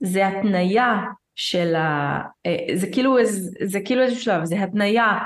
[0.00, 1.00] זה התניה
[1.34, 2.18] של ה...
[2.46, 3.16] אה, זה כאילו,
[3.64, 5.18] זה כאילו איזשהו שלב, זה התניה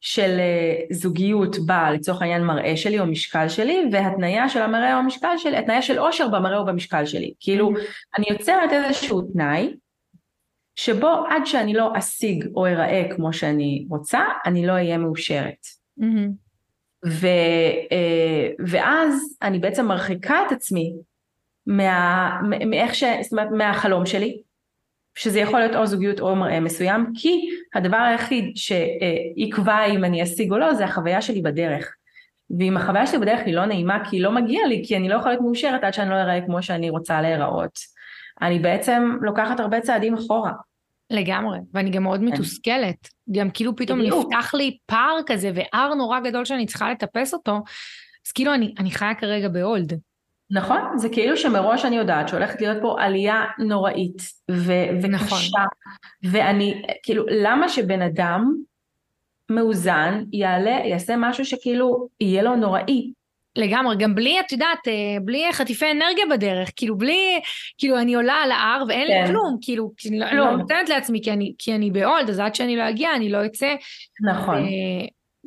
[0.00, 4.98] של אה, זוגיות בה לצורך העניין מראה שלי או משקל שלי והתניה של המראה או
[4.98, 7.32] המשקל שלי, התניה של אושר במראה או במשקל שלי.
[7.40, 8.18] כאילו mm-hmm.
[8.18, 9.74] אני יוצרת איזשהו תנאי
[10.76, 15.66] שבו עד שאני לא אשיג או אראה כמו שאני רוצה, אני לא אהיה מאושרת.
[16.00, 16.30] Mm-hmm.
[17.06, 17.26] ו,
[17.92, 20.92] אה, ואז אני בעצם מרחיקה את עצמי
[21.66, 23.04] מה, מאיך ש...
[23.22, 24.42] זאת אומרת, מהחלום שלי,
[25.14, 30.52] שזה יכול להיות או זוגיות או מראה מסוים, כי הדבר היחיד שיקבע אם אני אשיג
[30.52, 31.94] או לא, זה החוויה שלי בדרך.
[32.58, 35.14] ואם החוויה שלי בדרך היא לא נעימה, כי היא לא מגיעה לי, כי אני לא
[35.14, 37.78] יכולה להיות מאושרת עד שאני לא אראה כמו שאני רוצה להיראות,
[38.42, 40.52] אני בעצם לוקחת הרבה צעדים אחורה.
[41.10, 42.26] לגמרי, ואני גם מאוד כן.
[42.26, 43.08] מתוסכלת.
[43.32, 44.00] גם כאילו פתאום.
[44.00, 47.62] נפתח לי פער כזה והר נורא גדול שאני צריכה לטפס אותו,
[48.26, 50.00] אז כאילו אני, אני חיה כרגע בהולד.
[50.50, 54.72] נכון, זה כאילו שמראש אני יודעת שהולכת להיות פה עלייה נוראית ו-
[55.02, 55.38] וקשה, נכון.
[56.22, 58.54] ואני, כאילו, למה שבן אדם
[59.50, 63.12] מאוזן יעלה, יעשה משהו שכאילו יהיה לו נוראי?
[63.56, 67.40] לגמרי, גם בלי, את יודעת, אה, בלי חטיפי אנרגיה בדרך, כאילו בלי,
[67.78, 69.22] כאילו אני עולה על ההר ואין כן.
[69.22, 72.54] לי כלום, כאילו, לא, אני לא נותנת לעצמי כי אני, כי אני בעולד, אז עד
[72.54, 73.74] שאני לא אגיע אני לא אצא.
[74.32, 74.62] נכון.
[74.62, 74.66] ו,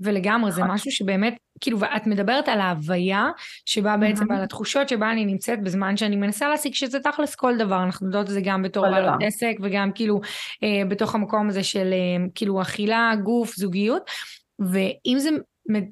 [0.04, 0.52] ולגמרי, נכון.
[0.52, 3.30] זה משהו שבאמת, כאילו, ואת מדברת על ההוויה
[3.66, 7.84] שבה בעצם, ועל התחושות שבה אני נמצאת בזמן שאני מנסה להשיג שזה תכלס כל דבר,
[7.84, 10.22] אנחנו יודעות את זה גם בתור בעלות עסק וגם כאילו
[10.64, 14.10] אה, בתוך המקום הזה של אה, כאילו אכילה, גוף, זוגיות.
[14.60, 15.30] ואם זה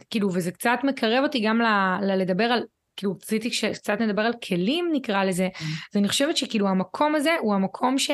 [0.10, 1.62] כאילו, וזה קצת מקרב אותי גם
[2.02, 2.64] לדבר על,
[2.96, 5.64] כאילו, רציתי שקצת נדבר על כלים נקרא לזה, mm.
[5.64, 8.12] אז אני חושבת שכאילו המקום הזה הוא המקום ש,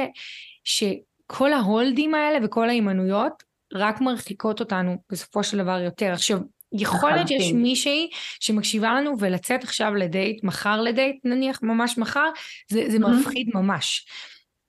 [0.64, 3.43] שכל ההולדים האלה וכל ההימנויות
[3.74, 6.14] רק מרחיקות אותנו בסופו של דבר יותר.
[6.14, 6.39] עכשיו,
[6.74, 12.30] יכול להיות שיש מישהי שמקשיבה לנו ולצאת עכשיו לדייט, מחר לדייט נניח, ממש מחר,
[12.72, 13.10] זה, זה mm-hmm.
[13.10, 14.08] מפחיד ממש.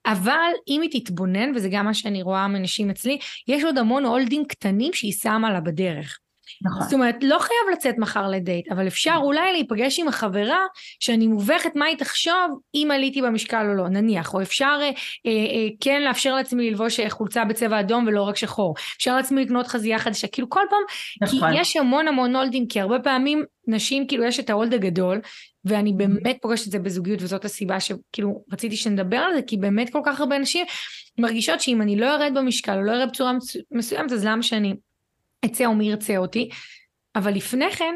[0.05, 4.45] אבל אם היא תתבונן, וזה גם מה שאני רואה מאנשים אצלי, יש עוד המון הולדים
[4.47, 6.19] קטנים שהיא שמה לה בדרך.
[6.61, 6.83] נכון.
[6.83, 9.15] זאת אומרת, לא חייב לצאת מחר לדייט, אבל אפשר.
[9.17, 10.65] אולי להיפגש עם החברה
[10.99, 14.91] שאני מובכת מה היא תחשוב אם עליתי במשקל או לא, נניח, או אפשר אה, אה,
[15.25, 19.67] אה, כן לאפשר לעצמי ללבוש אה, חולצה בצבע אדום ולא רק שחור, אפשר לעצמי לקנות
[19.67, 20.79] חזייה חדשה, כאילו כל פעם,
[21.21, 21.51] נכון.
[21.53, 25.21] כי יש המון המון הולדים, כי הרבה פעמים נשים, כאילו יש את ההולד הגדול,
[25.65, 29.89] ואני באמת פוגשת את זה בזוגיות, וזאת הסיבה שכאילו רציתי שנדבר על זה, כי באמת
[29.89, 30.65] כל כך הרבה נשים
[31.19, 33.31] מרגישות שאם אני לא ארד במשקל או לא ארד בצורה
[33.71, 34.75] מסוימת, אז למה שאני
[35.45, 36.49] אצא או מי ירצה אותי,
[37.15, 37.95] אבל לפני כן,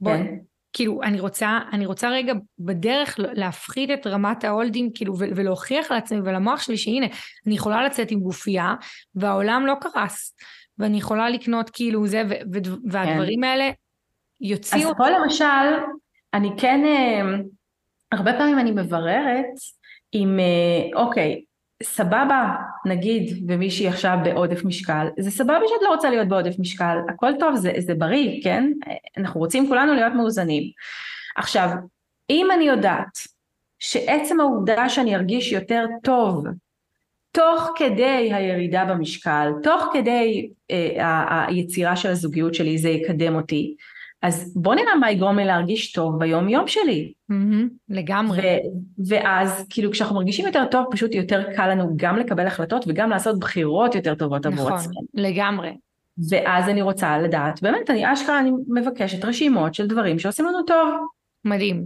[0.00, 0.34] בואי, כן.
[0.72, 6.62] כאילו, אני רוצה, אני רוצה רגע בדרך להפחית את רמת ההולדים, כאילו, ולהוכיח לעצמי ולמוח
[6.62, 7.06] שלי שהנה,
[7.46, 8.74] אני יכולה לצאת עם גופייה,
[9.14, 10.36] והעולם לא קרס,
[10.78, 12.22] ואני יכולה לקנות כאילו זה,
[12.90, 13.44] והדברים כן.
[13.44, 13.70] האלה
[14.40, 14.90] יוציאו...
[14.90, 15.44] אז פה למשל,
[16.34, 17.36] אני כן, אה,
[18.12, 19.54] הרבה פעמים אני מבררת
[20.14, 21.42] אם, אה, אוקיי,
[21.82, 22.54] סבבה,
[22.86, 27.56] נגיד, ומישהי עכשיו בעודף משקל, זה סבבה שאת לא רוצה להיות בעודף משקל, הכל טוב,
[27.56, 28.72] זה, זה בריא, כן?
[29.16, 30.62] אנחנו רוצים כולנו להיות מאוזנים.
[31.36, 31.70] עכשיו,
[32.30, 33.18] אם אני יודעת
[33.78, 36.44] שעצם העובדה שאני ארגיש יותר טוב,
[37.32, 43.76] תוך כדי הירידה במשקל, תוך כדי אה, היצירה של הזוגיות שלי, זה יקדם אותי,
[44.22, 47.12] אז בוא נראה מה יגרום לי להרגיש טוב ביום יום שלי.
[47.30, 48.40] Mm-hmm, לגמרי.
[48.40, 53.10] ו- ואז כאילו כשאנחנו מרגישים יותר טוב פשוט יותר קל לנו גם לקבל החלטות וגם
[53.10, 54.92] לעשות בחירות יותר טובות עבור נכון, עצמנו.
[54.92, 55.76] נכון, לגמרי.
[56.30, 60.94] ואז אני רוצה לדעת, באמת אני אשכרה אני מבקשת רשימות של דברים שעושים לנו טוב.
[61.44, 61.84] מדהים.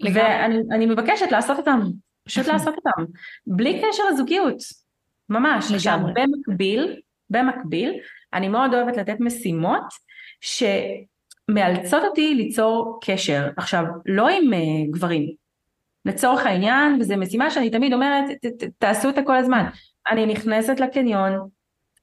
[0.00, 0.58] לגמרי.
[0.70, 1.80] ואני מבקשת לעשות אותם,
[2.24, 3.12] פשוט לעשות אותם,
[3.46, 4.56] בלי קשר לזוגיות,
[5.28, 5.64] ממש.
[5.64, 5.76] לגמרי.
[5.76, 6.96] עכשיו במקביל,
[7.30, 7.92] במקביל,
[8.34, 9.84] אני מאוד אוהבת לתת משימות
[10.40, 10.62] ש...
[11.50, 15.42] מאלצות אותי ליצור קשר, עכשיו לא עם uh, גברים,
[16.04, 19.66] לצורך העניין, וזו משימה שאני תמיד אומרת, ת, ת, תעשו אותה כל הזמן,
[20.10, 21.48] אני נכנסת לקניון,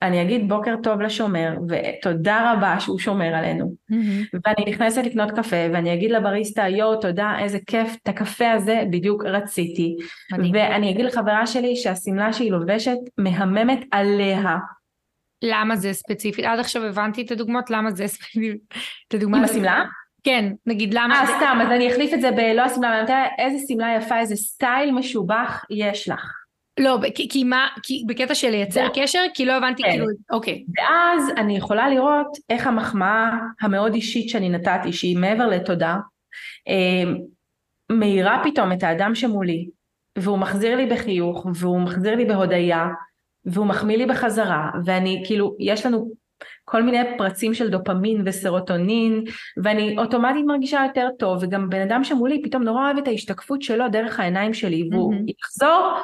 [0.02, 4.40] אני אגיד בוקר טוב לשומר, ותודה רבה שהוא שומר עלינו, mm-hmm.
[4.46, 9.26] ואני נכנסת לקנות קפה, ואני אגיד לבריסטה, יואו, תודה, איזה כיף, את הקפה הזה בדיוק
[9.26, 9.96] רציתי,
[10.32, 10.54] מדהים.
[10.54, 14.58] ואני אגיד לחברה שלי שהשמלה שהיא לובשת מהממת עליה,
[15.42, 16.46] למה זה ספציפית?
[16.46, 18.62] עד עכשיו הבנתי את הדוגמאות, למה זה ספציפית?
[19.08, 19.84] את הדוגמה עם השמלה?
[20.24, 21.22] כן, נגיד למה...
[21.22, 24.36] אה, סתם, אז אני אחליף את זה בלא השמלה, אני מתארת איזה שמלה יפה, איזה
[24.36, 26.40] סטייל משובח יש לך.
[26.80, 29.02] לא, כי, כי מה, כי בקטע של לייצר yeah.
[29.02, 29.90] קשר, כי לא הבנתי כן.
[29.90, 30.64] כאילו, אוקיי.
[30.78, 33.30] ואז אני יכולה לראות איך המחמאה
[33.62, 35.96] המאוד אישית שאני נתתי, שהיא מעבר לתודה,
[36.68, 37.12] אה,
[37.92, 39.70] מאירה פתאום את האדם שמולי,
[40.18, 42.88] והוא מחזיר לי בחיוך, והוא מחזיר לי בהודיה,
[43.52, 46.12] והוא מחמיא לי בחזרה, ואני כאילו, יש לנו
[46.66, 49.24] כל מיני פרצים של דופמין וסרוטונין,
[49.64, 53.90] ואני אוטומטית מרגישה יותר טוב, וגם בן אדם שמולי פתאום נורא אוהב את ההשתקפות שלו
[53.90, 55.32] דרך העיניים שלי, והוא mm-hmm.
[55.40, 55.98] יחזור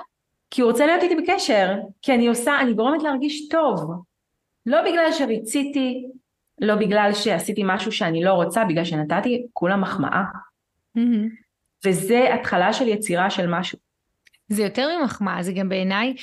[0.52, 3.91] כי הוא רוצה להיות איתי בקשר, כי אני עושה, אני גורמת להרגיש טוב.
[4.66, 6.06] לא בגלל שריציתי,
[6.62, 10.24] לא בגלל שעשיתי משהו שאני לא רוצה, בגלל שנתתי כולה מחמאה.
[10.98, 11.46] Mm-hmm.
[11.86, 13.80] וזה התחלה של יצירה של משהו.
[14.48, 16.14] זה יותר ממחמאה, זה גם בעיניי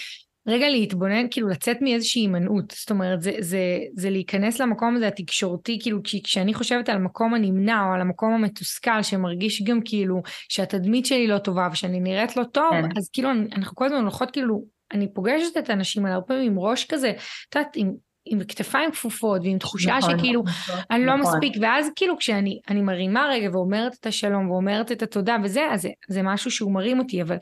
[0.46, 5.78] רגע להתבונן, כאילו לצאת מאיזושהי הימנעות, זאת אומרת זה, זה, זה להיכנס למקום הזה התקשורתי,
[5.82, 11.26] כאילו כשאני חושבת על המקום הנמנע או על המקום המתוסכל שמרגיש גם כאילו שהתדמית שלי
[11.26, 12.88] לא טובה ושאני נראית לא טוב, כן.
[12.96, 16.58] אז כאילו אנחנו כל הזמן הולכות כאילו, אני פוגשת את האנשים האלה הרבה פעמים עם
[16.58, 17.92] ראש כזה, את יודעת, עם,
[18.24, 21.34] עם כתפיים כפופות ועם תחושה נכון, שכאילו נכון, אני לא נכון.
[21.34, 25.88] מספיק ואז כאילו כשאני מרימה רגע ואומרת את השלום ואומרת את התודה וזה אז זה,
[26.08, 27.36] זה משהו שהוא מרים אותי אבל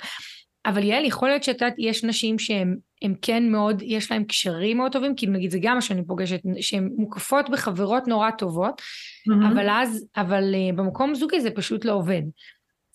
[0.66, 4.92] אבל יעל, יכול להיות שאת יודעת, יש נשים שהן כן מאוד, יש להן קשרים מאוד
[4.92, 9.52] טובים, כאילו נגיד זה גם מה שאני פוגשת, שהן מוקפות בחברות נורא טובות, mm-hmm.
[9.52, 12.22] אבל אז, אבל uh, במקום זוגי זה פשוט לא עובד.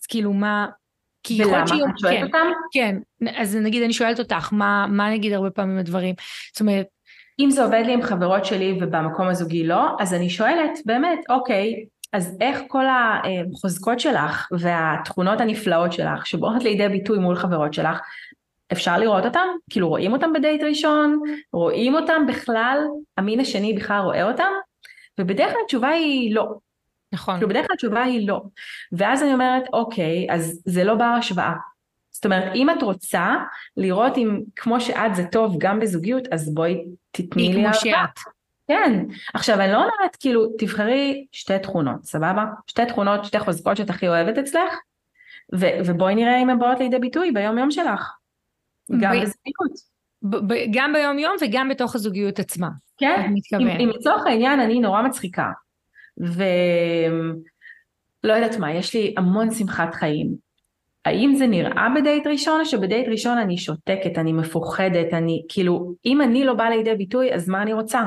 [0.01, 0.67] אז כאילו מה...
[1.23, 1.63] כי ולמה?
[1.63, 2.47] את שואלת כן, אותם?
[2.71, 2.95] כן,
[3.35, 6.15] אז נגיד אני שואלת אותך, מה, מה נגיד הרבה פעמים הדברים?
[6.53, 6.85] זאת אומרת...
[7.39, 11.85] אם זה עובד לי עם חברות שלי ובמקום הזוגי לא, אז אני שואלת, באמת, אוקיי,
[12.15, 17.99] אז איך כל החוזקות שלך והתכונות הנפלאות שלך שבאות לידי ביטוי מול חברות שלך,
[18.71, 19.47] אפשר לראות אותם?
[19.69, 21.19] כאילו רואים אותם בדייט ראשון?
[21.53, 22.79] רואים אותם בכלל?
[23.17, 24.51] המין השני בכלל רואה אותם?
[25.19, 26.53] ובדרך כלל התשובה היא לא.
[27.13, 27.35] נכון.
[27.35, 28.41] כאילו בדרך כלל התשובה היא לא.
[28.91, 31.53] ואז אני אומרת, אוקיי, אז זה לא בר השוואה.
[32.11, 33.35] זאת אומרת, אם את רוצה
[33.77, 37.79] לראות אם כמו שאת זה טוב גם בזוגיות, אז בואי תתני לי אהבה.
[37.79, 38.34] כמו שאת.
[38.67, 42.45] כן, עכשיו אני לא אומרת כאילו תבחרי שתי תכונות, סבבה?
[42.67, 44.73] שתי תכונות, שתי חוזקות שאת הכי אוהבת אצלך,
[45.55, 48.11] ו- ובואי נראה אם הן באות לידי ביטוי ביום יום שלך,
[48.99, 49.95] גם ב- בזוגיות.
[50.23, 52.69] ב- גם ביום יום וגם בתוך הזוגיות עצמה.
[52.97, 53.33] כן,
[53.79, 55.47] אם לצורך העניין אני נורא מצחיקה,
[56.17, 56.33] ולא
[58.23, 60.45] יודעת מה, יש לי המון שמחת חיים.
[61.05, 66.21] האם זה נראה בדייט ראשון או שבדייט ראשון אני שותקת, אני מפוחדת, אני כאילו, אם
[66.21, 68.01] אני לא באה לידי ביטוי אז מה אני רוצה?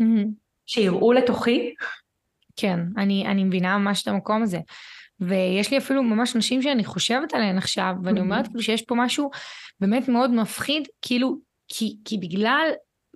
[0.00, 0.28] Mm-hmm.
[0.66, 1.74] שיראו לתוכי.
[2.56, 4.58] כן, אני, אני מבינה ממש את המקום הזה.
[5.20, 9.30] ויש לי אפילו ממש נשים שאני חושבת עליהן עכשיו, ואני אומרת כאילו שיש פה משהו
[9.80, 11.36] באמת מאוד מפחיד, כאילו,
[11.68, 12.68] כי, כי בגלל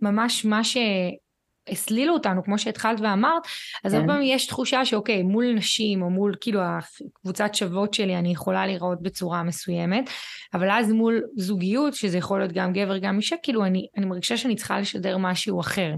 [0.02, 3.42] ממש מה שהסלילו אותנו, כמו שהתחלת ואמרת,
[3.84, 4.12] אז הרבה כן.
[4.12, 9.02] פעמים יש תחושה שאוקיי, מול נשים, או מול כאילו הקבוצת שוות שלי, אני יכולה להיראות
[9.02, 10.10] בצורה מסוימת,
[10.54, 14.36] אבל אז מול זוגיות, שזה יכול להיות גם גבר, גם אישה, כאילו אני, אני מרגישה
[14.36, 15.94] שאני צריכה לשדר משהו אחר.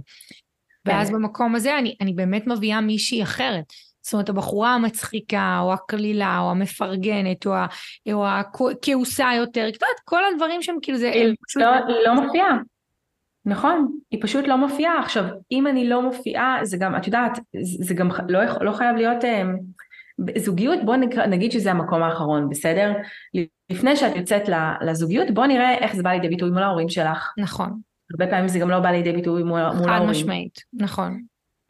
[0.84, 1.10] ואז.
[1.10, 3.64] במקום הזה אני, אני באמת מביאה מישהי אחרת.
[4.02, 7.66] זאת אומרת, הבחורה המצחיקה, או הקלילה, או המפרגנת, או, ה,
[8.12, 11.10] או הכעוסה יותר, את יודעת, כל הדברים שם, כאילו זה...
[11.10, 11.62] היא פשוט...
[11.62, 12.58] לא, היא לא מופיעה.
[13.44, 15.00] נכון, היא פשוט לא מופיעה.
[15.00, 19.24] עכשיו, אם אני לא מופיעה, זה גם, את יודעת, זה גם לא, לא חייב להיות...
[19.24, 19.42] אה,
[20.38, 22.92] זוגיות, בוא נקרא, נגיד שזה המקום האחרון, בסדר?
[23.70, 24.42] לפני שאת יוצאת
[24.80, 27.32] לזוגיות, בוא נראה איך זה בא לידי ביטוי מול ההורים שלך.
[27.38, 27.80] נכון.
[28.10, 29.84] הרבה פעמים זה גם לא בא לידי ביטוי מול, ההורים.
[29.84, 31.20] חד משמעית, נכון.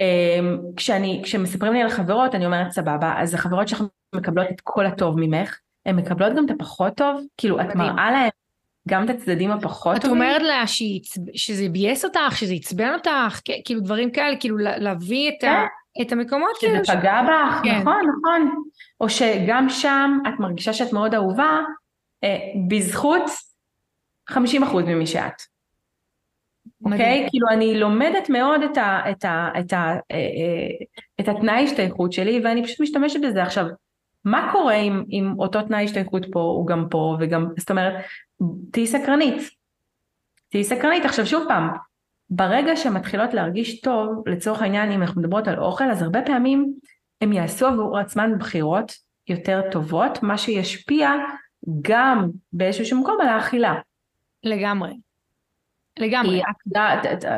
[0.01, 3.83] אמ, כשאני, כשמספרים לי על חברות, אני אומרת סבבה, אז החברות שלך
[4.15, 7.21] מקבלות את כל הטוב ממך, הן מקבלות גם את הפחות טוב?
[7.37, 8.29] כאילו, את מראה להן
[8.89, 10.23] גם את הצדדים הפחות את טובים?
[10.23, 10.63] את אומרת לה
[11.35, 16.03] שזה ביאס אותך, שזה עצבן אותך, כאילו דברים כאלה, כאילו להביא את, ה, כן.
[16.03, 16.85] את המקומות שזה כאילו.
[16.85, 17.79] שזה פגע בך, כן.
[17.81, 18.63] נכון, נכון.
[19.01, 21.59] או שגם שם את מרגישה שאת מאוד אהובה,
[22.25, 22.39] אה,
[22.69, 23.23] בזכות
[24.31, 24.35] 50%
[24.87, 25.43] ממי שאת.
[26.85, 27.27] אוקיי?
[27.27, 27.31] Okay?
[27.31, 30.87] כאילו אני לומדת מאוד את, ה, את, ה, את, ה, אה, אה,
[31.21, 33.67] את התנאי השתייכות שלי ואני פשוט משתמשת בזה עכשיו.
[34.25, 37.95] מה קורה אם, אם אותו תנאי השתייכות פה הוא גם פה וגם, זאת אומרת,
[38.73, 39.43] תהיי סקרנית.
[40.49, 41.05] תהיי סקרנית.
[41.05, 41.69] עכשיו שוב פעם,
[42.31, 46.73] ברגע שמתחילות להרגיש טוב, לצורך העניין אם אנחנו מדברות על אוכל, אז הרבה פעמים
[47.21, 48.93] הם יעשו עבור עצמן בחירות
[49.29, 51.11] יותר טובות, מה שישפיע
[51.83, 53.75] גם באיזשהו מקום על האכילה.
[54.45, 54.91] לגמרי.
[55.99, 56.43] לגמרי.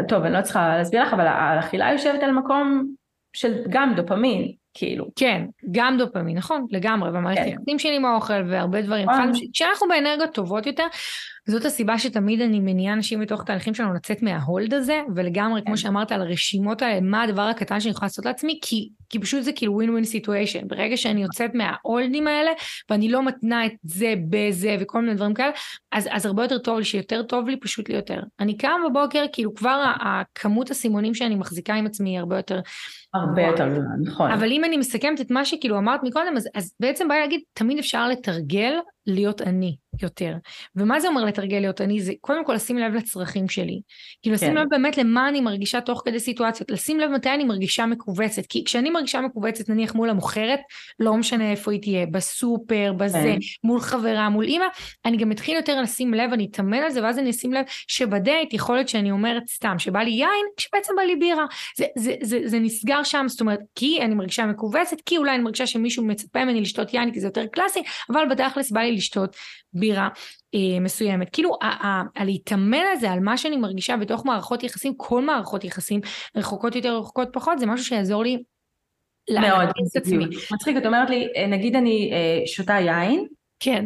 [0.08, 2.86] טוב, אני לא צריכה להסביר לך, אבל האכילה יושבת על מקום
[3.32, 5.06] של גם דופמין, כאילו.
[5.16, 7.44] כן, גם דופמין, נכון, לגמרי, והמערכת כן.
[7.46, 9.10] היחסים שלי עם האוכל והרבה דברים.
[9.10, 9.32] נכון.
[9.52, 10.86] כשאנחנו באנרגיות טובות יותר,
[11.48, 15.70] זאת הסיבה שתמיד אני מניעה אנשים בתוך תהליכים שלנו לצאת מה hold הזה, ולגמרי, כמו
[15.70, 15.76] כן.
[15.76, 19.52] שאמרת, על הרשימות האלה, מה הדבר הקטן שאני יכולה לעשות לעצמי, כי, כי פשוט זה
[19.52, 20.68] כאילו win win situation.
[20.68, 22.50] ברגע שאני יוצאת מה holdים האלה,
[22.90, 25.50] ואני לא מתנה את זה בזה וכל מיני דברים כאלה,
[25.92, 28.20] אז, אז הרבה יותר טוב לי, שיותר טוב לי פשוט לי יותר.
[28.40, 32.60] אני קם בבוקר, כאילו כבר הכמות הסימונים שאני מחזיקה עם עצמי היא הרבה יותר...
[33.14, 34.30] הרבה יותר גדולה, נכון.
[34.30, 37.78] אבל אם אני מסכמת את מה שכאילו אמרת מקודם, אז, אז בעצם בא להגיד, תמיד
[37.78, 38.72] אפשר לתרגל
[39.06, 40.34] להיות אני יותר.
[40.76, 42.00] ומה זה אומר לתרגל להיות אני?
[42.00, 43.80] זה קודם כל לשים לב לצרכים שלי.
[44.22, 44.56] כאילו לשים כן.
[44.56, 48.46] לב באמת למה אני מרגישה תוך כדי סיטואציות, לשים לב מתי אני מרגישה מכווצת.
[48.46, 50.60] כי כשאני מרגישה מכווצת נניח מול המוכרת,
[51.00, 53.38] לא משנה איפה היא תהיה, בסופר, בזה, כן.
[53.64, 54.66] מול חברה, מול אימא,
[55.04, 58.54] אני גם אתחיל יותר לשים לב, אני אתאמן על זה, ואז אני אשים לב שבדייט
[58.54, 61.44] יכול להיות שאני אומרת סתם, שבא לי יין, כשבעצם בא לי בירה.
[61.76, 65.42] זה, זה, זה, זה נסגר שם, זאת אומרת, כי אני מרגישה מכווצת, כי אולי אני
[65.42, 69.36] מרגישה שמישהו מצפה ממני לשתות יין, כי זה יותר קלאסי, אבל בתכלס בא לי לשתות
[69.72, 70.08] בירה
[70.54, 71.28] אה, מסוימת.
[71.32, 71.58] כאילו,
[72.16, 76.00] הלהתאמן על זה, על מה שאני מרגישה בתוך מערכות יחסים, כל מערכות יחסים,
[76.36, 78.42] רחוקות יותר, רחוקות פחות, זה משהו שיעזור לי
[79.30, 79.68] מאוד,
[80.52, 83.26] מצחיק, את אומרת לי, אה, נגיד אני אה, שותה יין,
[83.60, 83.84] כן.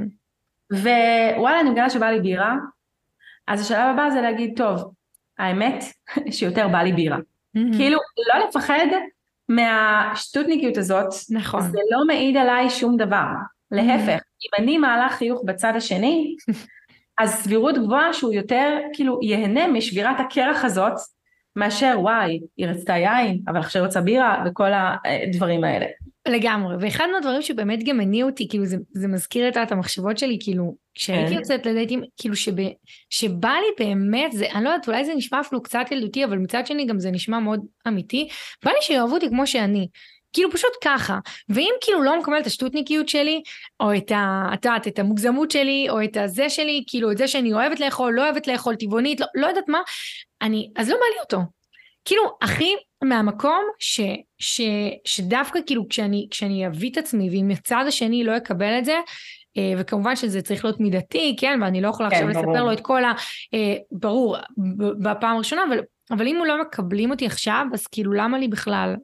[0.73, 2.55] ווואלה, אני מגלה שבא לי בירה,
[3.47, 4.93] אז השלב הבא זה להגיד, טוב,
[5.39, 5.85] האמת
[6.37, 7.17] שיותר בא לי בירה.
[7.17, 7.77] Mm-hmm.
[7.77, 7.99] כאילו,
[8.35, 8.87] לא לפחד
[9.49, 11.61] מהשטותניקיות הזאת, נכון.
[11.61, 13.25] זה לא מעיד עליי שום דבר.
[13.71, 16.37] להפך, אם אני מעלה חיוך בצד השני,
[17.21, 20.93] אז סבירות גבוהה שהוא יותר כאילו ייהנה משבירת הקרח הזאת,
[21.57, 25.87] מאשר וואי, היא רצתה יין, אבל עכשיו רוצה בירה וכל הדברים האלה.
[26.29, 30.77] לגמרי, ואחד מהדברים שבאמת גם הניע אותי, כאילו זה, זה מזכיר את המחשבות שלי, כאילו,
[30.95, 31.39] כשהייתי כן.
[31.39, 32.53] יוצאת לדייטים, כאילו שב,
[33.11, 36.67] שבא לי באמת, זה, אני לא יודעת, אולי זה נשמע אפילו קצת ילדותי, אבל מצד
[36.67, 38.29] שני גם זה נשמע מאוד אמיתי,
[38.65, 39.89] בא לי שיאהבו אותי כמו שאני.
[40.33, 41.19] כאילו פשוט ככה.
[41.49, 43.43] ואם כאילו לא מקבל את השטותניקיות שלי,
[43.81, 44.51] או את ה...
[44.55, 48.13] את יודעת, את המוגזמות שלי, או את הזה שלי, כאילו את זה שאני אוהבת לאכול,
[48.13, 49.81] לא אוהבת לאכול, טבעונית, לא, לא יודעת מה,
[50.43, 50.71] אני...
[50.77, 51.39] אז לא בא לי אותו.
[52.05, 52.75] כאילו, הכי
[53.05, 54.01] מהמקום ש,
[54.39, 54.61] ש,
[55.05, 58.97] שדווקא כאילו כשאני, כשאני אביא את עצמי, ואם הצד השני לא יקבל את זה,
[59.57, 62.53] אה, וכמובן שזה צריך להיות מידתי, כן, ואני לא יכולה כן, עכשיו ברור.
[62.53, 63.13] לספר לו את כל ה...
[63.55, 64.37] אה, ברור,
[65.03, 68.97] בפעם הראשונה, אבל, אבל אם הוא לא מקבלים אותי עכשיו, אז כאילו למה לי בכלל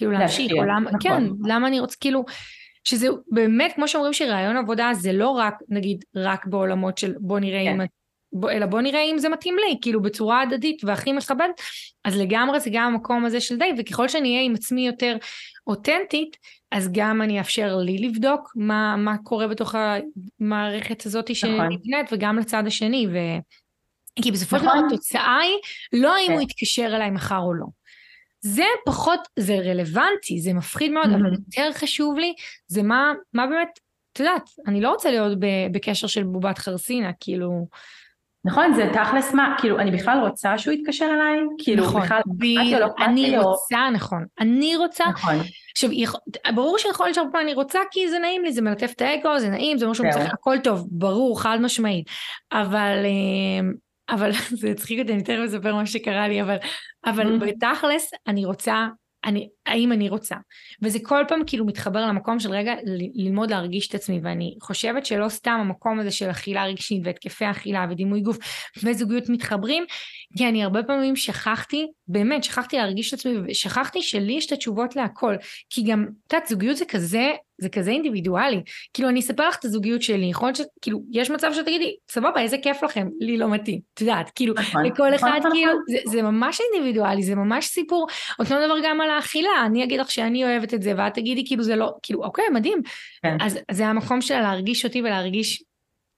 [0.00, 1.00] כאילו להמשיך, או למה, נכון.
[1.00, 2.24] כן, למה אני רוצה, כאילו,
[2.84, 7.64] שזה באמת, כמו שאומרים שרעיון עבודה זה לא רק, נגיד, רק בעולמות של בוא נראה
[7.64, 7.80] כן.
[7.80, 7.86] אם,
[8.32, 11.48] בוא, אלא בוא נראה אם זה מתאים לי, כאילו בצורה הדדית והכי מכבד,
[12.04, 15.16] אז לגמרי זה גם המקום הזה של די, וככל שאני אהיה עם עצמי יותר
[15.66, 16.36] אותנטית,
[16.72, 19.74] אז גם אני אאפשר לי לבדוק מה, מה קורה בתוך
[20.40, 22.16] המערכת הזאת שנבנית, נכון.
[22.18, 23.16] וגם לצד השני, ו...
[24.22, 24.78] כי בסופו של נכון.
[24.78, 25.56] דבר התוצאה היא
[25.92, 26.32] לא האם כן.
[26.32, 27.66] הוא יתקשר אליי מחר או לא.
[28.40, 32.34] זה פחות, זה רלוונטי, זה מפחיד מאוד, אבל יותר חשוב לי,
[32.66, 33.78] זה מה, מה באמת,
[34.12, 35.38] את יודעת, אני לא רוצה להיות
[35.72, 37.66] בקשר של בובת חרסינה, כאילו...
[38.44, 41.38] נכון, זה תכלס מה, כאילו, אני בכלל רוצה שהוא יתקשר אליי?
[41.58, 42.44] כאילו, נכון, בכלל, ב...
[42.80, 43.90] לא אני רוצה, או...
[43.90, 45.04] נכון, אני רוצה.
[45.08, 45.34] נכון.
[45.70, 45.90] עכשיו,
[46.54, 49.38] ברור שיכול להיות שהרבה פעמים אני רוצה כי זה נעים לי, זה מלטף את האגו,
[49.38, 52.10] זה נעים, זה משהו מצליח, הכל טוב, ברור, חד משמעית.
[52.52, 53.68] אבל, אה,
[54.10, 54.30] אבל
[54.60, 56.56] זה הצחיק אותי, אני תכף אספר מה שקרה לי, אבל,
[57.04, 57.38] אבל.
[57.38, 58.88] בתכלס, אני רוצה,
[59.24, 60.36] אני, האם אני רוצה.
[60.82, 62.74] וזה כל פעם כאילו מתחבר למקום של רגע
[63.14, 67.86] ללמוד להרגיש את עצמי, ואני חושבת שלא סתם המקום הזה של אכילה רגשית והתקפי אכילה
[67.90, 68.38] ודימוי גוף
[68.84, 69.84] וזוגיות מתחברים,
[70.38, 74.96] כי אני הרבה פעמים שכחתי, באמת שכחתי להרגיש את עצמי, ושכחתי שלי יש את התשובות
[74.96, 75.34] להכל,
[75.70, 78.62] כי גם, את יודעת, זוגיות זה כזה זה כזה אינדיבידואלי.
[78.94, 82.56] כאילו, אני אספר לך את הזוגיות שלי, יכול להיות שכאילו, יש מצב שתגידי, סבבה, איזה
[82.62, 83.80] כיף לכם, לי לא מתאים.
[83.94, 85.82] את יודעת, כאילו, נכון, לכל אחד, נכון, כאילו, נכון.
[85.88, 88.06] זה, זה ממש אינדיבידואלי, זה ממש סיפור.
[88.38, 91.62] אותו דבר גם על האכילה, אני אגיד לך שאני אוהבת את זה, ואת תגידי, כאילו,
[91.62, 92.82] זה לא, כאילו, אוקיי, מדהים.
[93.22, 93.36] כן.
[93.40, 95.62] אז זה המקום שלה להרגיש אותי ולהרגיש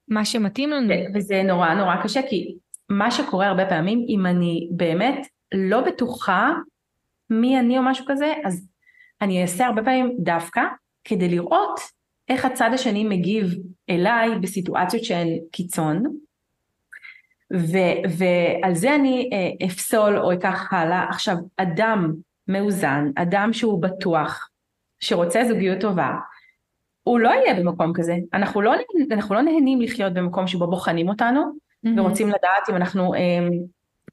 [0.09, 0.95] מה שמתאים לנו.
[1.15, 2.55] וזה נורא נורא קשה, כי
[2.89, 6.53] מה שקורה הרבה פעמים, אם אני באמת לא בטוחה
[7.31, 8.69] מי אני או משהו כזה, אז
[9.23, 10.61] אני אעשה הרבה פעמים דווקא
[11.05, 11.81] כדי לראות
[12.29, 13.55] איך הצד השני מגיב
[13.91, 16.03] אליי בסיטואציות שהן קיצון
[17.53, 21.07] ו- ועל זה אני אה, אפסול או אקח הלאה.
[21.09, 22.13] עכשיו אדם
[22.53, 24.49] מאוזן, אדם שהוא בטוח,
[25.01, 26.11] שרוצה זוגיות טובה,
[27.03, 28.17] הוא לא יהיה במקום כזה.
[28.35, 28.75] אנחנו לא,
[29.11, 31.91] אנחנו לא נהנים לחיות במקום שבו בוחנים אותנו mm-hmm.
[31.97, 33.49] ורוצים לדעת אם אנחנו אה,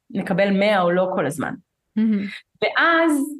[0.10, 1.54] נקבל מאה או לא כל הזמן.
[2.00, 2.62] Mm-hmm.
[2.62, 3.40] ואז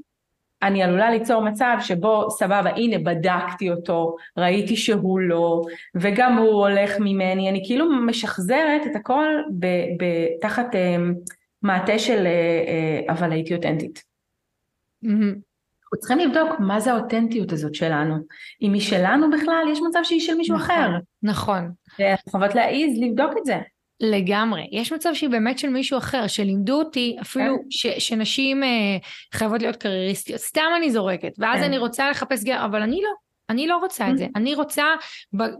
[0.64, 5.62] אני עלולה ליצור מצב שבו סבבה הנה בדקתי אותו, ראיתי שהוא לא,
[5.96, 9.26] וגם הוא הולך ממני, אני כאילו משחזרת את הכל
[9.60, 9.66] ב,
[10.00, 10.06] ב,
[10.42, 10.98] תחת אה,
[11.62, 12.32] מעטה של אה,
[12.68, 14.09] אה, אבל הייתי אותנטית.
[15.06, 15.50] Mm-hmm.
[15.94, 18.16] אנחנו צריכים לבדוק מה זה האותנטיות הזאת שלנו.
[18.62, 20.90] אם היא שלנו בכלל, יש מצב שהיא של מישהו נכון, אחר.
[21.24, 21.72] נכון.
[22.00, 23.58] ואנחנו חייבות להעיז לבדוק את זה.
[24.00, 24.68] לגמרי.
[24.72, 27.64] יש מצב שהיא באמת של מישהו אחר, שלימדו אותי אפילו כן.
[27.70, 28.98] ש, שנשים אה,
[29.34, 30.40] חייבות להיות קרייריסטיות.
[30.40, 31.66] סתם אני זורקת, ואז כן.
[31.66, 33.10] אני רוצה לחפש גר, אבל אני לא.
[33.50, 34.28] אני לא רוצה את זה.
[34.36, 34.86] אני רוצה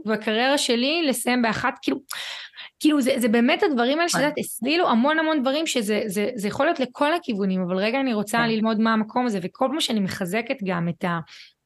[0.06, 1.98] בקריירה שלי לסיים באחת, כאילו,
[2.80, 6.48] כאילו זה, זה באמת הדברים האלה שאת יודעת, הסלילו המון המון דברים שזה זה, זה
[6.48, 8.50] יכול להיות לכל הכיוונים, אבל רגע אני רוצה כן.
[8.50, 11.20] ללמוד מה המקום הזה, וכל פעם שאני מחזקת גם את ה...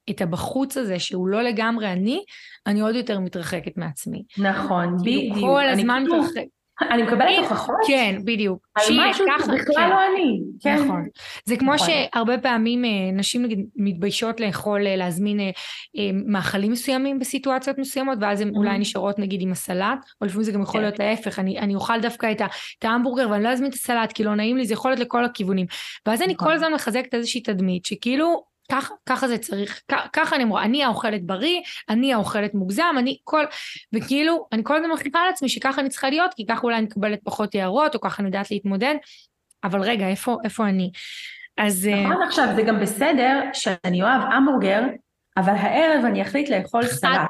[0.10, 2.24] את הבחוץ הזה שהוא לא לגמרי אני,
[2.68, 4.24] אני עוד יותר מתרחקת מעצמי.
[4.38, 5.38] נכון, בדיוק.
[5.40, 6.63] כל הזמן כאילו מתרחקת.
[6.82, 7.76] אני מקבלת הוכחות?
[7.88, 8.68] כן, בדיוק.
[8.76, 9.90] על משהו שזה בכלל כן.
[9.90, 10.40] לא אני.
[10.60, 10.76] כן.
[10.76, 11.08] נכון.
[11.46, 11.88] זה כמו נכון.
[11.88, 13.46] שהרבה פעמים אה, נשים
[13.76, 15.52] מתביישות לאכול, אה, להזמין אה,
[16.26, 18.80] מאכלים מסוימים בסיטואציות מסוימות, ואז הן אולי mm-hmm.
[18.80, 20.82] נשארות נגיד עם הסלט, או לפעמים זה גם יכול כן.
[20.82, 22.42] להיות ההפך, אני, אני אוכל דווקא את,
[22.80, 25.26] את ההמבורגר ואני לא אזמין את הסלט כי לא נעים לי, זה יכול להיות לכל
[25.26, 25.66] הכיוונים.
[26.06, 26.56] ואז אני כל נכון.
[26.56, 29.82] הזמן מחזקת איזושהי תדמית, שכאילו ככה, ככה זה צריך,
[30.14, 33.46] ככה אני אמורה, אני האוכלת בריא, אני האוכלת מוגזם, אני כל,
[33.94, 36.86] וכאילו, אני כל הזמן מחליטה על עצמי שככה אני צריכה להיות, כי ככה אולי אני
[36.86, 38.96] מקבלת פחות הערות, או ככה אני יודעת להתמודד,
[39.64, 40.92] אבל רגע, איפה, איפה אני?
[41.58, 41.88] אז...
[41.88, 44.82] אה, נכון עכשיו, זה גם בסדר שאני אוהב המבורגר,
[45.38, 47.22] אבל הערב אני אחליט לאכול סלט.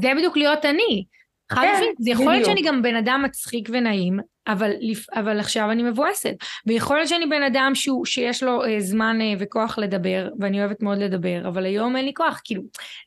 [0.00, 1.04] זה בדיוק להיות אני.
[1.52, 4.70] חד כן, זה יכול להיות שאני גם בן אדם מצחיק ונעים, אבל,
[5.14, 6.34] אבל עכשיו אני מבואסת.
[6.66, 10.82] ויכול להיות שאני בן אדם שהוא, שיש לו אה, זמן אה, וכוח לדבר, ואני אוהבת
[10.82, 12.62] מאוד לדבר, אבל היום אין לי כוח, כאילו,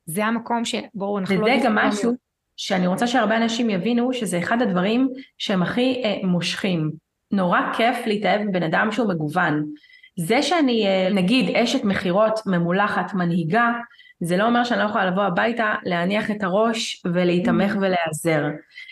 [0.06, 1.42] זה המקום שבואו, אנחנו לא...
[1.42, 2.14] וזה גם משהו
[2.58, 6.92] שאני רוצה שהרבה אנשים יבינו, שזה אחד הדברים שהם הכי אה, מושכים.
[7.32, 9.66] נורא כיף להתאהב בבן אדם שהוא מגוון.
[10.20, 13.72] זה שאני, אה, נגיד, אשת מכירות ממולחת, מנהיגה,
[14.20, 17.78] זה לא אומר שאני לא יכולה לבוא הביתה, להניח את הראש ולהיתמך mm.
[17.78, 18.46] ולהיעזר.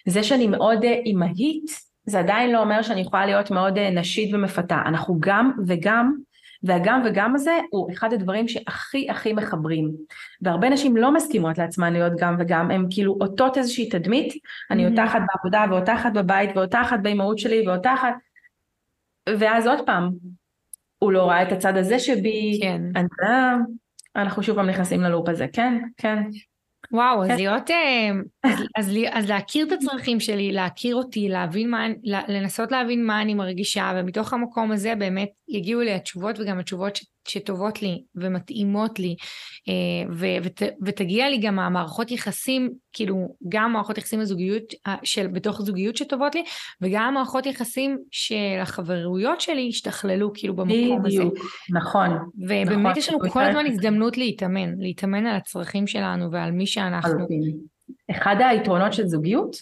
[0.07, 1.71] זה שאני מאוד אה, אימהית,
[2.05, 4.82] זה עדיין לא אומר שאני יכולה להיות מאוד אה, נשית ומפתה.
[4.86, 6.13] אנחנו גם וגם,
[6.63, 9.91] והגם וגם הזה הוא אחד הדברים שהכי הכי מחברים.
[10.41, 14.34] והרבה נשים לא מסכימות לעצמן להיות גם וגם, הן כאילו אותות איזושהי תדמית,
[14.71, 18.13] אני אותה אחת בעבודה ואותה אחת בבית ואותה אחת באימהות שלי ואותה אחת,
[19.39, 20.09] ואז עוד פעם,
[20.99, 22.82] הוא לא ראה את הצד הזה שבי, כן.
[22.95, 23.07] אני,
[24.18, 26.24] אנחנו שוב פעם נכנסים ללופ הזה, כן, כן.
[26.91, 27.36] וואו, אז כן.
[27.36, 28.09] להיות, אה,
[28.43, 31.88] אז, אז, אז להכיר את הצרכים שלי, להכיר אותי, להבין מה,
[32.28, 37.05] לנסות להבין מה אני מרגישה, ומתוך המקום הזה באמת יגיעו לי התשובות וגם התשובות ש,
[37.30, 39.15] שטובות לי ומתאימות לי,
[39.69, 39.73] אה,
[40.13, 44.63] ו, ות, ותגיע לי גם המערכות יחסים, כאילו גם מערכות יחסים הזוגיות,
[45.03, 46.43] של, בתוך זוגיות שטובות לי,
[46.82, 51.17] וגם מערכות יחסים של החברויות שלי השתכללו כאילו במקום הזה.
[51.17, 51.34] בדיוק,
[51.73, 52.09] נכון.
[52.38, 57.28] ובאמת נכון, יש לנו כל הזמן הזדמנות להתאמן, להתאמן על הצרכים שלנו ועל מי שאנחנו.
[58.11, 59.55] אחד היתרונות של זוגיות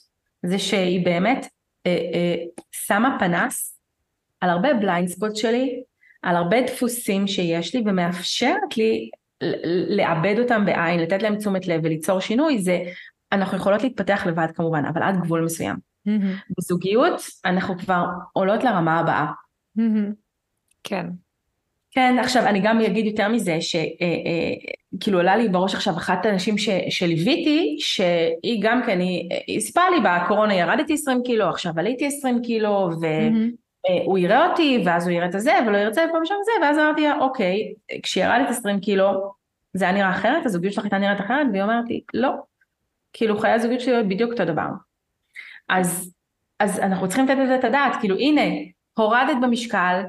[0.45, 1.47] זה שהיא באמת
[1.85, 2.35] אה, אה,
[2.71, 3.79] שמה פנס
[4.41, 5.83] על הרבה בליינד ספוט שלי,
[6.25, 9.09] על הרבה דפוסים שיש לי ומאפשרת לי
[9.87, 12.79] לעבד אותם בעין, לתת להם תשומת לב וליצור שינוי, זה,
[13.31, 15.75] אנחנו יכולות להתפתח לבד כמובן, אבל עד גבול מסוים.
[16.07, 16.53] Mm-hmm.
[16.57, 19.25] בזוגיות אנחנו כבר עולות לרמה הבאה.
[19.79, 20.13] Mm-hmm.
[20.83, 21.05] כן.
[21.91, 26.25] כן, עכשיו אני גם אגיד יותר מזה, שכאילו אה, אה, עולה לי בראש עכשיו אחת
[26.25, 31.73] האנשים ש, שליוויתי, שהיא גם כן, היא, היא סיפרה לי בקורונה ירדתי 20 קילו, עכשיו
[31.77, 33.05] עליתי 20 קילו, ו...
[33.05, 33.64] Mm-hmm.
[34.05, 37.07] הוא יראה אותי, ואז הוא יראה את הזה, ולא ירצה פה ושם זה, ואז אמרתי
[37.07, 37.73] לה, אוקיי,
[38.03, 39.31] כשירדת 20 קילו,
[39.73, 42.29] זה היה נראה אחרת, הזוגיות שלך הייתה נראית אחרת, והיא אומרת לי, לא,
[43.13, 44.67] כאילו חיי הזוגיות שלי בדיוק אותו דבר.
[45.69, 46.13] אז,
[46.59, 48.41] אז אנחנו צריכים לתת לזה את הדעת, כאילו הנה,
[48.93, 50.01] הורדת במשקל,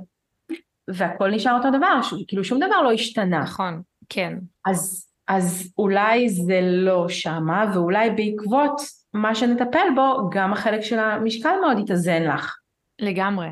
[0.88, 2.14] והכל נשאר אותו דבר, ש...
[2.28, 3.40] כאילו שום דבר לא השתנה.
[3.40, 4.38] נכון, כן.
[4.66, 8.80] אז, אז אולי זה לא שמה, ואולי בעקבות
[9.14, 12.56] מה שנטפל בו, גם החלק של המשקל מאוד יתאזן לך.
[12.98, 13.48] לגמרי,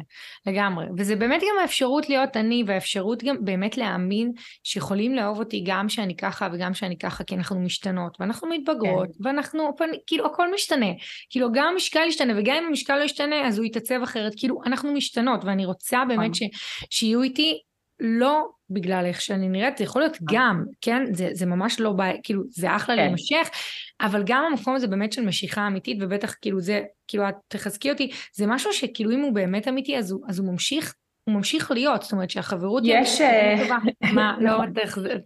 [0.47, 0.85] לגמרי.
[0.97, 4.33] וזה באמת גם האפשרות להיות אני, והאפשרות גם באמת להאמין
[4.63, 9.27] שיכולים לאהוב אותי גם שאני ככה וגם שאני ככה, כי אנחנו משתנות, ואנחנו מתבגרות, כן.
[9.29, 9.71] ואנחנו,
[10.07, 10.93] כאילו הכל משתנה.
[11.31, 14.33] כאילו גם המשקל ישתנה, וגם אם המשקל לא ישתנה, אז הוא יתעצב אחרת.
[14.37, 16.35] כאילו אנחנו משתנות, ואני רוצה באמת נכון.
[16.35, 16.43] ש,
[16.91, 17.59] שיהיו איתי
[18.01, 20.27] לא בגלל איך שאני נראית, זה יכול להיות נכון.
[20.31, 21.03] גם, כן?
[21.13, 23.03] זה, זה ממש לא בעיה, כאילו, זה אחלה כן.
[23.03, 23.49] להימשך,
[24.01, 28.11] אבל גם המקום הזה באמת של משיכה אמיתית, ובטח כאילו זה, כאילו את תחזקי אותי,
[28.35, 32.03] זה משהו שכאילו אם הוא באמת אמיתי, אז הוא, אז הוא ממשיך, הוא ממשיך להיות,
[32.03, 32.83] זאת אומרת שהחברות...
[32.87, 33.21] יש...
[33.21, 33.55] אה,
[34.15, 34.59] מה, לא,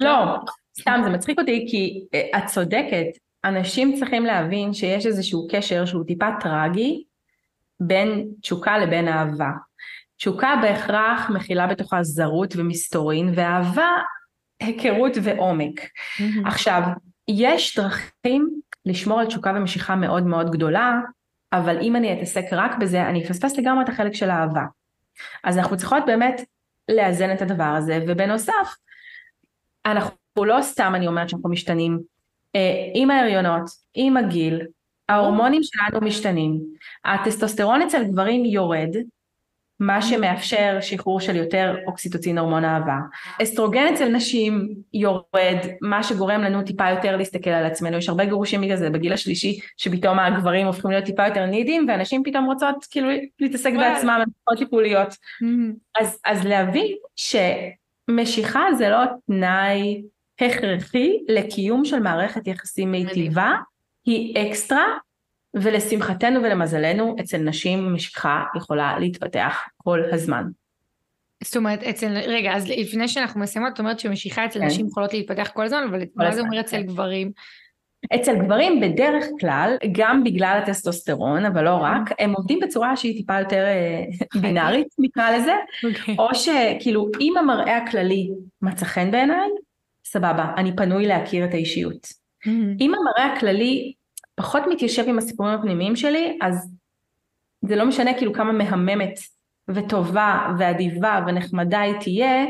[0.00, 0.36] לא,
[0.80, 3.06] סתם זה מצחיק אותי, כי אה, את צודקת,
[3.44, 7.04] אנשים צריכים להבין שיש איזשהו קשר שהוא טיפה טרגי
[7.80, 9.50] בין תשוקה לבין אהבה.
[10.16, 13.88] תשוקה בהכרח מכילה בתוכה זרות ומסתורין, ואהבה
[14.60, 15.80] היכרות ועומק.
[16.44, 16.82] עכשיו,
[17.28, 21.00] יש דרכים לשמור על תשוקה ומשיכה מאוד מאוד גדולה,
[21.52, 24.64] אבל אם אני אתעסק רק בזה, אני אפספס לגמרי את החלק של האהבה.
[25.44, 26.40] אז אנחנו צריכות באמת
[26.88, 28.76] לאזן את הדבר הזה, ובנוסף,
[29.86, 31.98] אנחנו לא סתם אני אומרת שאנחנו משתנים,
[32.56, 34.66] אה, עם ההריונות, עם הגיל,
[35.08, 36.60] ההורמונים שלנו משתנים,
[37.04, 38.96] הטסטוסטרון אצל גברים יורד,
[39.80, 42.96] מה שמאפשר שחרור של יותר אוקסיטוצין הורמון אהבה.
[43.42, 48.60] אסטרוגן אצל נשים יורד, מה שגורם לנו טיפה יותר להסתכל על עצמנו, יש הרבה גירושים
[48.60, 53.08] בגלל זה בגיל השלישי, שפתאום הגברים הופכים להיות טיפה יותר נידים, ואנשים פתאום רוצות כאילו
[53.40, 55.08] להתעסק בעצמם, הן פחות טיפוליות.
[55.08, 56.00] Mm-hmm.
[56.00, 60.02] אז, אז להבין שמשיכה זה לא תנאי
[60.40, 63.52] הכרחי לקיום של מערכת יחסים מיטיבה,
[64.04, 64.86] היא אקסטרה
[65.54, 70.44] ולשמחתנו ולמזלנו אצל נשים משיכה יכולה להתפתח כל הזמן.
[71.44, 74.66] זאת אומרת אצל, רגע אז לפני שאנחנו מסיימות את אומרת שמשיכה אצל כן.
[74.66, 76.82] נשים יכולות להתפתח כל הזמן אבל מה זה אומר אצל כן.
[76.82, 77.32] גברים?
[78.14, 83.38] אצל גברים בדרך כלל, גם בגלל הטסטוסטרון, אבל לא רק, הם עובדים בצורה שהיא טיפה
[83.38, 84.04] יותר אה,
[84.40, 85.86] בינארית, נקרא לזה, okay.
[85.86, 86.16] אוקיי.
[86.18, 88.30] או שכאילו אם המראה הכללי
[88.62, 89.48] מצא חן בעיניי,
[90.04, 92.06] סבבה, אני פנוי להכיר את האישיות.
[92.06, 92.76] Mm-hmm.
[92.80, 93.92] אם המראה הכללי
[94.38, 96.72] פחות מתיישב עם הסיפורים הפנימיים שלי, אז
[97.64, 99.18] זה לא משנה כאילו כמה מהממת
[99.68, 102.46] וטובה ואדיבה ונחמדה היא תהיה,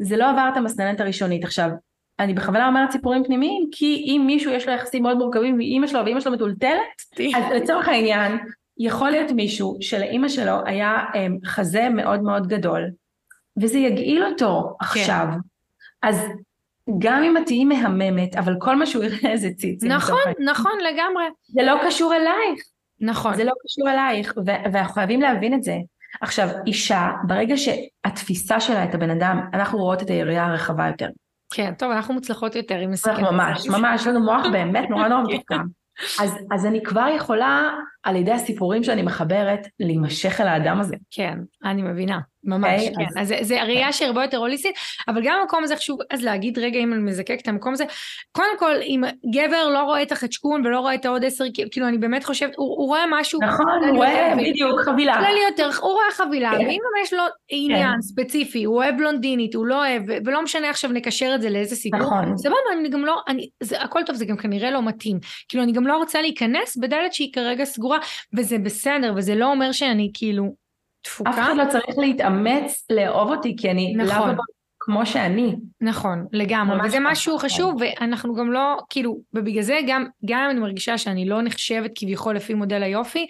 [0.00, 1.44] זה לא עבר את המסננת הראשונית.
[1.44, 1.70] עכשיו,
[2.18, 5.86] אני בכוונה אומרת סיפורים פנימיים, כי אם מישהו יש לו יחסים מאוד מורכבים עם אימא
[5.86, 7.02] שלו ואימא שלו מטולטלת,
[7.36, 8.38] אז לצורך העניין,
[8.78, 12.90] יכול להיות מישהו שלאימא שלו היה um, חזה מאוד מאוד גדול,
[13.62, 14.84] וזה יגעיל אותו כן.
[14.84, 15.26] עכשיו.
[16.02, 16.22] אז
[16.98, 19.92] גם אם את תהיי מהממת, אבל כל מה שהוא יראה זה ציצים.
[19.92, 21.24] נכון, נכון, לגמרי.
[21.48, 22.60] זה לא קשור אלייך.
[23.00, 23.34] נכון.
[23.34, 25.76] זה לא קשור אלייך, ואנחנו חייבים להבין את זה.
[26.20, 31.08] עכשיו, אישה, ברגע שהתפיסה שלה את הבן אדם, אנחנו רואות את היריעה הרחבה יותר.
[31.52, 33.24] כן, טוב, אנחנו מוצלחות יותר עם מסכים.
[33.24, 35.66] ממש, ממש, יש לנו מוח באמת נורא נורא מתוחכם.
[36.20, 37.70] אז, אז אני כבר יכולה,
[38.02, 40.96] על ידי הסיפורים שאני מחברת, להימשך אל האדם הזה.
[41.10, 42.18] כן, אני מבינה.
[42.46, 43.20] ממש, okay, כן.
[43.20, 44.76] אז, אז זה הראייה שהיא הרבה יותר הוליסטית,
[45.08, 47.84] אבל גם המקום הזה חשוב אז להגיד רגע אם אני מזקק את המקום הזה,
[48.32, 49.02] קודם כל אם
[49.34, 52.68] גבר לא רואה את החדשקון ולא רואה את העוד עשר, כאילו אני באמת חושבת, הוא,
[52.78, 56.66] הוא רואה משהו, נכון, הוא רואה בדיוק חבילה, כללי יותר, הוא רואה חבילה, כן.
[56.66, 58.00] ואם יש לו עניין כן.
[58.00, 62.00] ספציפי, הוא אוהב בלונדינית, הוא לא אוהב, ולא משנה עכשיו נקשר את זה לאיזה סיפור,
[62.00, 65.18] נכון, סבבה, אני גם לא, אני, זה, הכל טוב, זה גם כנראה לא מתאים,
[65.48, 67.98] כאילו אני גם לא רוצה להיכנס בדלת שהיא כרגע סגורה,
[68.36, 70.65] וזה בסדר, וזה לא אומר שאני כאילו,
[71.06, 71.30] תפוקה.
[71.30, 74.28] אף אחד לא צריך להתאמץ לאהוב אותי, כי אני נכון.
[74.28, 74.42] לאו
[74.78, 75.56] כמו שאני.
[75.80, 80.60] נכון, לגמרי, וזה משהו חשוב, ואנחנו גם לא, כאילו, ובגלל זה גם, גם אם אני
[80.60, 83.26] מרגישה שאני לא נחשבת כביכול לפי מודל היופי,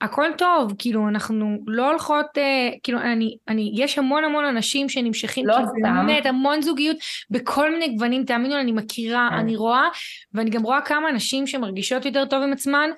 [0.00, 5.46] הכל טוב, כאילו אנחנו לא הולכות, אה, כאילו אני, אני, יש המון המון אנשים שנמשכים,
[5.46, 6.96] לא כאילו, סתם, באמת המון זוגיות
[7.30, 9.36] בכל מיני גוונים, תאמינו לי, אני מכירה, כן.
[9.36, 9.88] אני רואה,
[10.34, 12.90] ואני גם רואה כמה נשים שמרגישות יותר טוב עם עצמן,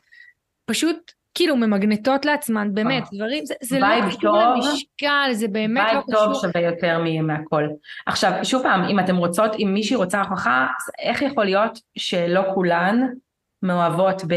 [0.64, 3.08] פשוט כאילו ממגנטות לעצמן, באמת, אה.
[3.12, 6.20] דברים, זה, זה לא קשור למשקל, זה באמת לא קשור.
[6.20, 7.64] vibe טוב שווה יותר מהכל.
[8.06, 10.66] עכשיו, שוב פעם, אם אתן רוצות, אם מישהי רוצה הוכחה,
[10.98, 13.06] איך יכול להיות שלא כולן
[13.62, 14.34] מאוהבות ב...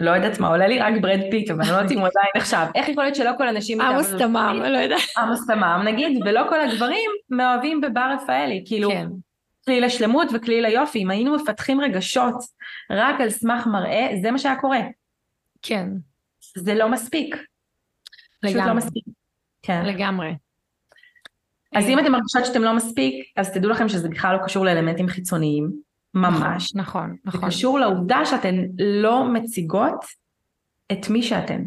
[0.00, 2.30] לא יודעת מה, עולה לי רק ברד פיט, אבל אני לא יודעת אם הוא עדיין
[2.42, 2.66] עכשיו.
[2.74, 3.80] איך יכול להיות שלא כל הנשים...
[3.80, 5.00] עמוס תמם, לא יודעת.
[5.18, 8.90] עמוס תמם, נגיד, ולא כל הגברים מאוהבים בבר רפאלי, כאילו...
[8.90, 9.06] כן.
[9.64, 12.34] בלי שלמות ובלי יופי, אם היינו מפתחים רגשות
[12.90, 14.80] רק על סמך מראה, זה מה שהיה קורה.
[15.62, 15.88] כן.
[16.56, 17.36] זה לא מספיק.
[18.42, 18.74] פשוט לא לגמרי.
[18.76, 19.04] מספיק.
[19.62, 19.84] כן.
[19.86, 20.34] לגמרי.
[21.74, 24.64] אז אה, אם אתם מרגישות שאתם לא מספיק, אז תדעו לכם שזה בכלל לא קשור
[24.64, 25.72] לאלמנטים חיצוניים,
[26.14, 26.74] ממש.
[26.74, 27.48] נכון, זה נכון.
[27.48, 30.04] קשור לעובדה שאתן לא מציגות
[30.92, 31.62] את מי שאתן.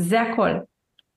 [0.00, 0.50] זה הכל.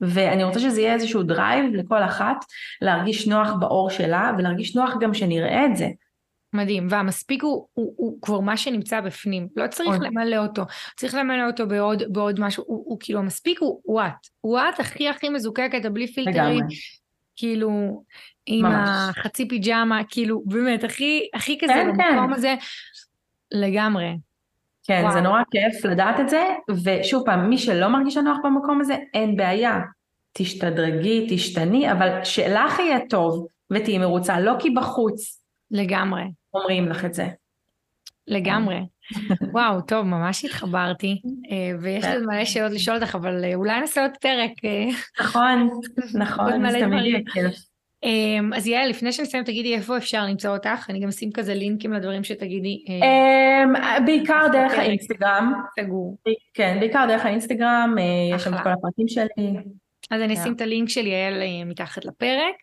[0.01, 2.45] ואני רוצה שזה יהיה איזשהו drive לכל אחת,
[2.81, 5.87] להרגיש נוח באור שלה, ולהרגיש נוח גם שנראה את זה.
[6.53, 10.05] מדהים, והמספיק הוא, הוא, הוא כבר מה שנמצא בפנים, לא צריך נכון.
[10.05, 10.63] למלא אותו,
[10.95, 14.79] צריך למלא אותו בעוד, בעוד משהו, הוא, הוא כאילו המספיק הוא הוא את, הוא את
[14.79, 16.65] הכי הכי מזוקקת, הבלי פילטרים.
[17.35, 18.03] כאילו
[18.45, 18.89] עם ממש.
[18.89, 22.15] החצי פיג'מה, כאילו באמת הכי, הכי כזה כן, כן.
[22.15, 22.55] במקום הזה,
[23.51, 24.13] לגמרי,
[24.83, 25.13] כן, וואו.
[25.13, 26.43] זה נורא כיף לדעת את זה,
[26.83, 29.79] ושוב פעם, מי שלא מרגישה נוח במקום הזה, אין בעיה.
[30.33, 37.13] תשתדרגי, תשתני, אבל שלך יהיה טוב ותהיי מרוצה, לא כי בחוץ לגמרי, אומרים לך את
[37.13, 37.27] זה.
[38.27, 38.79] לגמרי.
[39.53, 43.79] וואו, טוב, ממש התחברתי, אה, ויש לי עוד מלא שאלות לשאול אותך, אבל אה, אולי
[43.79, 44.51] נעשה עוד פרק.
[44.65, 44.85] אה,
[45.21, 45.69] נכון,
[46.23, 47.05] נכון, זה תמיד.
[47.05, 47.55] יהיה כיף.
[48.03, 51.93] אמ, אז יעל, לפני שנסיים, תגידי איפה אפשר למצוא אותך, אני גם אשים כזה לינקים
[51.93, 53.73] לדברים שתגידי, אמ,
[54.05, 54.79] בעיקר דרך בפרק.
[54.79, 56.17] האינסטגרם, סגור.
[56.53, 57.95] כן, בעיקר דרך האינסטגרם,
[58.35, 58.59] יש שם את.
[58.63, 59.27] כל הפרטים שלי.
[60.11, 60.41] אז אני כן.
[60.41, 62.55] אשים את הלינק של יעל מתחת לפרק,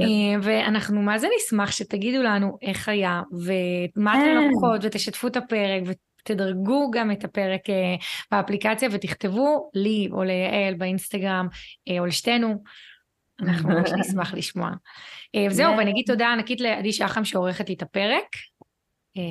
[0.00, 4.48] אה, ואנחנו מה זה נשמח שתגידו לנו איך היה, ומה אתן כן.
[4.48, 7.94] לוקחות, ותשתפו את הפרק, ותדרגו גם את הפרק אה,
[8.30, 11.48] באפליקציה, ותכתבו לי או ליעל באינסטגרם,
[11.88, 12.62] אה, או לשתינו.
[13.40, 14.70] אנחנו ממש נשמח לשמוע.
[15.50, 15.76] וזהו.
[15.76, 18.26] ואני אגיד תודה ענקית לעדי שחם שעורכת לי את הפרק.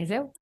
[0.04, 0.34] זהו.